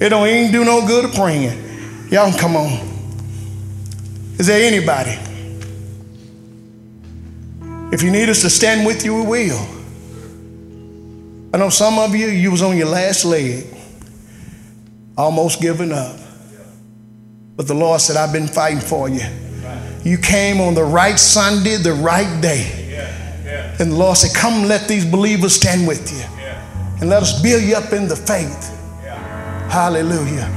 it 0.01 0.09
don't 0.09 0.27
even 0.27 0.51
do 0.51 0.65
no 0.65 0.83
good 0.87 1.13
praying. 1.13 2.09
Y'all 2.09 2.35
come 2.35 2.55
on. 2.55 2.71
Is 4.39 4.47
there 4.47 4.59
anybody? 4.59 5.19
If 7.93 8.01
you 8.01 8.09
need 8.09 8.27
us 8.27 8.41
to 8.41 8.49
stand 8.49 8.87
with 8.87 9.05
you, 9.05 9.13
we 9.21 9.51
will. 9.51 9.67
I 11.53 11.59
know 11.59 11.69
some 11.69 11.99
of 11.99 12.15
you, 12.15 12.25
you 12.25 12.49
was 12.49 12.63
on 12.63 12.75
your 12.75 12.87
last 12.87 13.23
leg, 13.23 13.67
almost 15.17 15.61
giving 15.61 15.91
up. 15.91 16.15
But 17.55 17.67
the 17.67 17.73
Lord 17.73 17.99
said, 18.01 18.17
I've 18.17 18.31
been 18.31 18.47
fighting 18.47 18.79
for 18.79 19.09
you. 19.09 19.25
You 20.03 20.17
came 20.17 20.61
on 20.61 20.75
the 20.75 20.83
right 20.83 21.19
Sunday, 21.19 21.75
the 21.77 21.93
right 21.93 22.41
day. 22.41 22.71
And 23.79 23.91
the 23.91 23.95
Lord 23.95 24.17
said, 24.17 24.35
Come, 24.35 24.67
let 24.67 24.87
these 24.87 25.05
believers 25.05 25.55
stand 25.55 25.87
with 25.87 26.11
you. 26.11 26.23
And 27.01 27.09
let 27.09 27.21
us 27.21 27.41
build 27.41 27.63
you 27.63 27.75
up 27.75 27.93
in 27.93 28.07
the 28.07 28.15
faith. 28.15 28.73
Hallelujah. 29.69 30.49